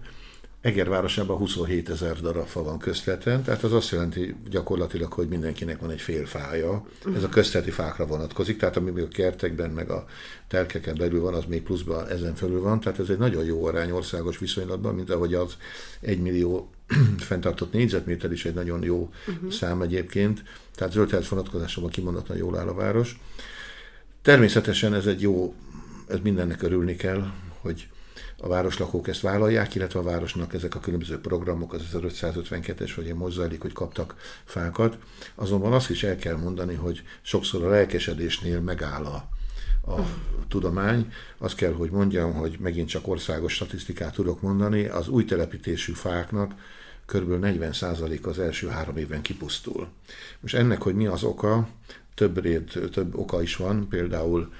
Eger 0.62 0.89
városában 0.89 1.38
27 1.38 1.89
ezer 1.89 2.19
darab 2.19 2.45
fa 2.45 2.63
van 2.63 2.80
közvetlen, 2.80 3.43
tehát 3.43 3.63
az 3.63 3.74
azt 3.74 3.91
jelenti 3.91 4.36
gyakorlatilag, 4.50 5.13
hogy 5.13 5.28
mindenkinek 5.28 5.80
van 5.80 5.89
egy 5.89 6.02
fél 6.02 6.26
fája. 6.26 6.86
Ez 7.15 7.24
a 7.24 7.30
közteti 7.30 7.71
fákra 7.71 8.06
vonatkozik, 8.06 8.58
tehát 8.58 8.78
ami 8.78 8.91
még 8.91 9.04
a 9.04 9.08
kertekben, 9.08 9.69
meg 9.69 9.89
a 9.89 10.06
telkeken 10.47 10.95
belül 10.97 11.21
van, 11.21 11.34
az 11.34 11.43
még 11.47 11.62
pluszban 11.63 12.08
ezen 12.08 12.36
felül 12.36 12.62
van, 12.62 12.80
tehát 12.80 13.00
ez 13.00 13.10
egy 13.10 13.17
nagyon 13.17 13.43
jó 13.43 13.65
arány 13.65 13.91
országos 13.91 14.38
viszonylatban, 14.38 14.95
mint 14.95 15.10
ahogy 15.10 15.34
az 15.34 15.58
egy 16.02 16.19
millió 16.19 16.69
fenntartott 17.17 17.73
négyzetméter 17.73 18.32
is 18.32 18.45
egy 18.45 18.54
nagyon 18.54 18.84
jó 18.84 19.10
uh-huh. 19.27 19.51
szám 19.51 19.82
egyébként, 19.82 20.43
tehát 20.75 20.93
zöld 20.93 21.27
vonatkozásában 21.30 21.89
kimondottan 21.89 22.38
jól 22.38 22.58
áll 22.58 22.67
a 22.67 22.73
város. 22.73 23.19
Természetesen 24.21 24.93
ez 24.93 25.06
egy 25.06 25.21
jó, 25.21 25.54
ez 26.08 26.19
mindennek 26.23 26.62
örülni 26.62 26.95
kell, 26.95 27.32
hogy 27.60 27.88
a 28.43 28.47
városlakók 28.47 29.08
ezt 29.08 29.21
vállalják, 29.21 29.75
illetve 29.75 29.99
a 29.99 30.04
városnak 30.04 30.54
ezek 30.54 30.75
a 30.75 30.80
különböző 30.80 31.19
programok, 31.19 31.73
az 31.73 31.82
1552-es, 31.93 32.91
vagy 32.95 33.13
most 33.13 33.36
zajlik, 33.36 33.62
hogy 33.62 33.73
kaptak 33.73 34.15
fákat. 34.43 34.97
Azonban 35.36 35.73
azt 35.73 35.89
is 35.89 36.04
el 36.04 36.15
kell 36.15 36.36
mondani, 36.36 36.73
hogy 36.75 37.04
sokszor 37.21 37.63
a 37.63 37.69
lelkesedésnél 37.69 38.60
megáll 38.60 39.06
a, 39.06 39.30
a 39.91 40.06
tudomány. 40.47 41.13
Azt 41.38 41.56
kell, 41.56 41.73
hogy 41.73 41.91
mondjam, 41.91 42.34
hogy 42.34 42.58
megint 42.60 42.89
csak 42.89 43.08
országos 43.08 43.54
statisztikát 43.54 44.13
tudok 44.13 44.41
mondani, 44.41 44.86
az 44.86 45.08
új 45.08 45.25
telepítésű 45.25 45.91
fáknak 45.93 46.54
kb. 47.12 47.45
40% 47.45 48.21
az 48.21 48.39
első 48.39 48.67
három 48.67 48.97
évben 48.97 49.21
kipusztul. 49.21 49.88
Most 50.39 50.56
ennek, 50.56 50.82
hogy 50.82 50.95
mi 50.95 51.06
az 51.06 51.24
oka, 51.24 51.67
több, 52.15 52.41
réd, 52.41 52.71
több 52.91 53.15
oka 53.15 53.41
is 53.41 53.56
van, 53.56 53.88
például 53.89 54.54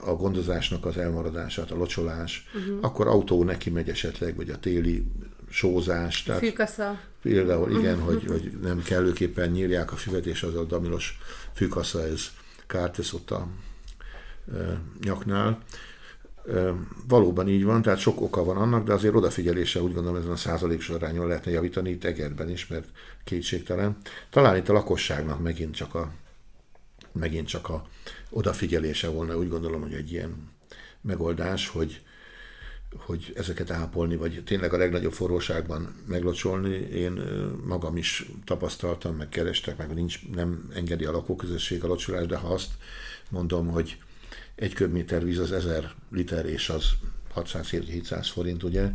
a 0.00 0.10
gondozásnak 0.10 0.84
az 0.86 0.96
elmaradását, 0.96 1.70
a 1.70 1.76
locsolás, 1.76 2.48
uh-huh. 2.54 2.78
akkor 2.80 3.06
autó 3.06 3.44
neki 3.44 3.70
megy 3.70 3.88
esetleg, 3.88 4.36
vagy 4.36 4.50
a 4.50 4.58
téli 4.58 5.06
sózás. 5.50 6.22
Tehát 6.22 6.40
fűkasza. 6.40 7.00
Például 7.22 7.70
igen, 7.78 7.98
uh-huh. 7.98 8.08
hogy, 8.08 8.24
hogy 8.26 8.58
nem 8.62 8.82
kellőképpen 8.82 9.50
nyírják 9.50 9.92
a 9.92 9.96
füvet, 9.96 10.26
és 10.26 10.42
az 10.42 10.54
a 10.54 10.64
damilos 10.64 11.18
fűkasza, 11.52 12.02
ez 12.02 12.30
kárt 12.66 12.96
tesz 12.96 13.12
ott 13.12 13.30
a 13.30 13.48
e, 14.54 14.80
nyaknál. 15.04 15.62
Valóban 17.08 17.48
így 17.48 17.64
van, 17.64 17.82
tehát 17.82 17.98
sok 17.98 18.20
oka 18.20 18.44
van 18.44 18.56
annak, 18.56 18.86
de 18.86 18.92
azért 18.92 19.14
odafigyelése 19.14 19.82
úgy 19.82 19.92
gondolom 19.92 20.18
ezen 20.18 20.30
a 20.30 20.36
százalék 20.36 20.80
sorányon 20.80 21.26
lehetne 21.26 21.50
javítani 21.50 21.90
itt 21.90 22.04
Egerben 22.04 22.50
is, 22.50 22.66
mert 22.66 22.88
kétségtelen. 23.24 23.96
Talán 24.30 24.56
itt 24.56 24.68
a 24.68 24.72
lakosságnak 24.72 25.42
megint 25.42 25.74
csak 25.74 25.94
a 25.94 26.12
megint 27.12 27.46
csak 27.46 27.68
a 27.68 27.86
odafigyelése 28.30 29.08
volna, 29.08 29.36
úgy 29.36 29.48
gondolom, 29.48 29.80
hogy 29.80 29.92
egy 29.92 30.12
ilyen 30.12 30.50
megoldás, 31.00 31.68
hogy, 31.68 32.00
hogy 32.96 33.32
ezeket 33.36 33.70
ápolni, 33.70 34.16
vagy 34.16 34.42
tényleg 34.44 34.72
a 34.72 34.76
legnagyobb 34.76 35.12
forróságban 35.12 35.94
meglocsolni. 36.06 36.74
Én 36.76 37.22
magam 37.64 37.96
is 37.96 38.30
tapasztaltam, 38.44 39.16
meg 39.16 39.28
kerestek, 39.28 39.76
meg 39.76 39.94
nincs, 39.94 40.28
nem 40.34 40.70
engedi 40.74 41.04
a 41.04 41.12
lakóközösség 41.12 41.84
a 41.84 41.86
locsolást, 41.86 42.26
de 42.26 42.36
ha 42.36 42.48
azt 42.48 42.70
mondom, 43.30 43.66
hogy 43.66 43.96
egy 44.56 44.72
köbméter 44.72 45.24
víz 45.24 45.38
az 45.38 45.52
1000 45.52 45.94
liter, 46.10 46.46
és 46.46 46.68
az 46.68 46.84
600-700 47.34 48.28
forint, 48.32 48.62
ugye? 48.62 48.90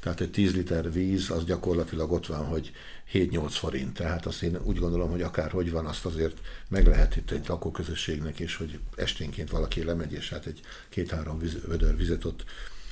Tehát 0.00 0.20
egy 0.20 0.30
10 0.30 0.54
liter 0.54 0.92
víz, 0.92 1.30
az 1.30 1.44
gyakorlatilag 1.44 2.12
ott 2.12 2.26
van, 2.26 2.44
hogy 2.44 2.72
7-8 3.12 3.46
forint. 3.48 3.92
Tehát 3.92 4.26
azt 4.26 4.42
én 4.42 4.58
úgy 4.62 4.78
gondolom, 4.78 5.10
hogy 5.10 5.22
akár 5.22 5.50
hogy 5.50 5.70
van, 5.70 5.86
azt 5.86 6.04
azért 6.04 6.36
meg 6.68 6.86
lehet 6.86 7.16
itt 7.16 7.30
egy 7.30 7.48
lakóközösségnek 7.48 8.38
is, 8.38 8.56
hogy 8.56 8.78
esténként 8.96 9.50
valaki 9.50 9.84
lemegy, 9.84 10.12
és 10.12 10.30
hát 10.30 10.46
egy 10.46 10.60
két-három 10.88 11.38
vödör 11.66 11.96
vizet 11.96 12.24
ott 12.24 12.44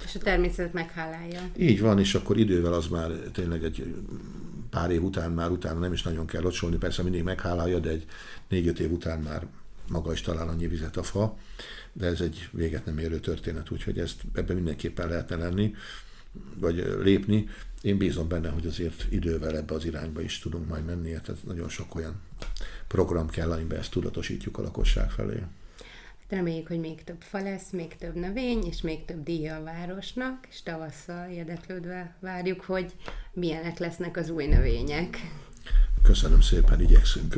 és 0.04 0.14
a 0.14 0.18
természet 0.18 0.72
meghálálja. 0.72 1.40
Így 1.56 1.80
van, 1.80 1.98
és 1.98 2.14
akkor 2.14 2.38
idővel 2.38 2.72
az 2.72 2.86
már 2.86 3.10
tényleg 3.10 3.64
egy 3.64 3.94
pár 4.70 4.90
év 4.90 5.02
után 5.02 5.30
már 5.30 5.50
utána 5.50 5.78
nem 5.78 5.92
is 5.92 6.02
nagyon 6.02 6.26
kell 6.26 6.42
locsolni, 6.42 6.76
persze 6.76 7.02
mindig 7.02 7.22
meghálálja, 7.22 7.78
de 7.78 7.90
egy 7.90 8.06
négy-öt 8.48 8.78
év 8.80 8.92
után 8.92 9.20
már 9.20 9.46
maga 9.88 10.12
is 10.12 10.20
talál 10.20 10.48
annyi 10.48 10.66
vizet 10.66 10.96
a 10.96 11.02
fa, 11.02 11.36
de 11.92 12.06
ez 12.06 12.20
egy 12.20 12.48
véget 12.52 12.84
nem 12.84 12.98
érő 12.98 13.20
történet, 13.20 13.70
úgyhogy 13.70 13.98
ezt 13.98 14.20
ebben 14.34 14.56
mindenképpen 14.56 15.08
lehetne 15.08 15.36
lenni 15.36 15.74
vagy 16.54 16.96
lépni. 17.02 17.48
Én 17.82 17.98
bízom 17.98 18.28
benne, 18.28 18.48
hogy 18.48 18.66
azért 18.66 19.06
idővel 19.08 19.56
ebbe 19.56 19.74
az 19.74 19.84
irányba 19.84 20.20
is 20.20 20.38
tudunk 20.38 20.68
majd 20.68 20.84
menni, 20.84 21.10
tehát 21.10 21.44
nagyon 21.46 21.68
sok 21.68 21.94
olyan 21.94 22.20
program 22.86 23.28
kell, 23.28 23.52
amiben 23.52 23.78
ezt 23.78 23.90
tudatosítjuk 23.90 24.58
a 24.58 24.62
lakosság 24.62 25.10
felé. 25.10 25.42
Reméljük, 26.28 26.66
hogy 26.66 26.78
még 26.78 27.04
több 27.04 27.20
fa 27.20 27.42
lesz, 27.42 27.70
még 27.70 27.96
több 27.96 28.14
növény, 28.14 28.64
és 28.64 28.80
még 28.80 29.04
több 29.04 29.22
díja 29.22 29.56
a 29.56 29.62
városnak, 29.62 30.46
és 30.50 30.62
tavasszal 30.62 31.30
érdeklődve 31.30 32.16
várjuk, 32.20 32.60
hogy 32.60 32.94
milyenek 33.32 33.78
lesznek 33.78 34.16
az 34.16 34.30
új 34.30 34.46
növények. 34.46 35.18
Köszönöm 36.02 36.40
szépen, 36.40 36.80
igyekszünk. 36.80 37.36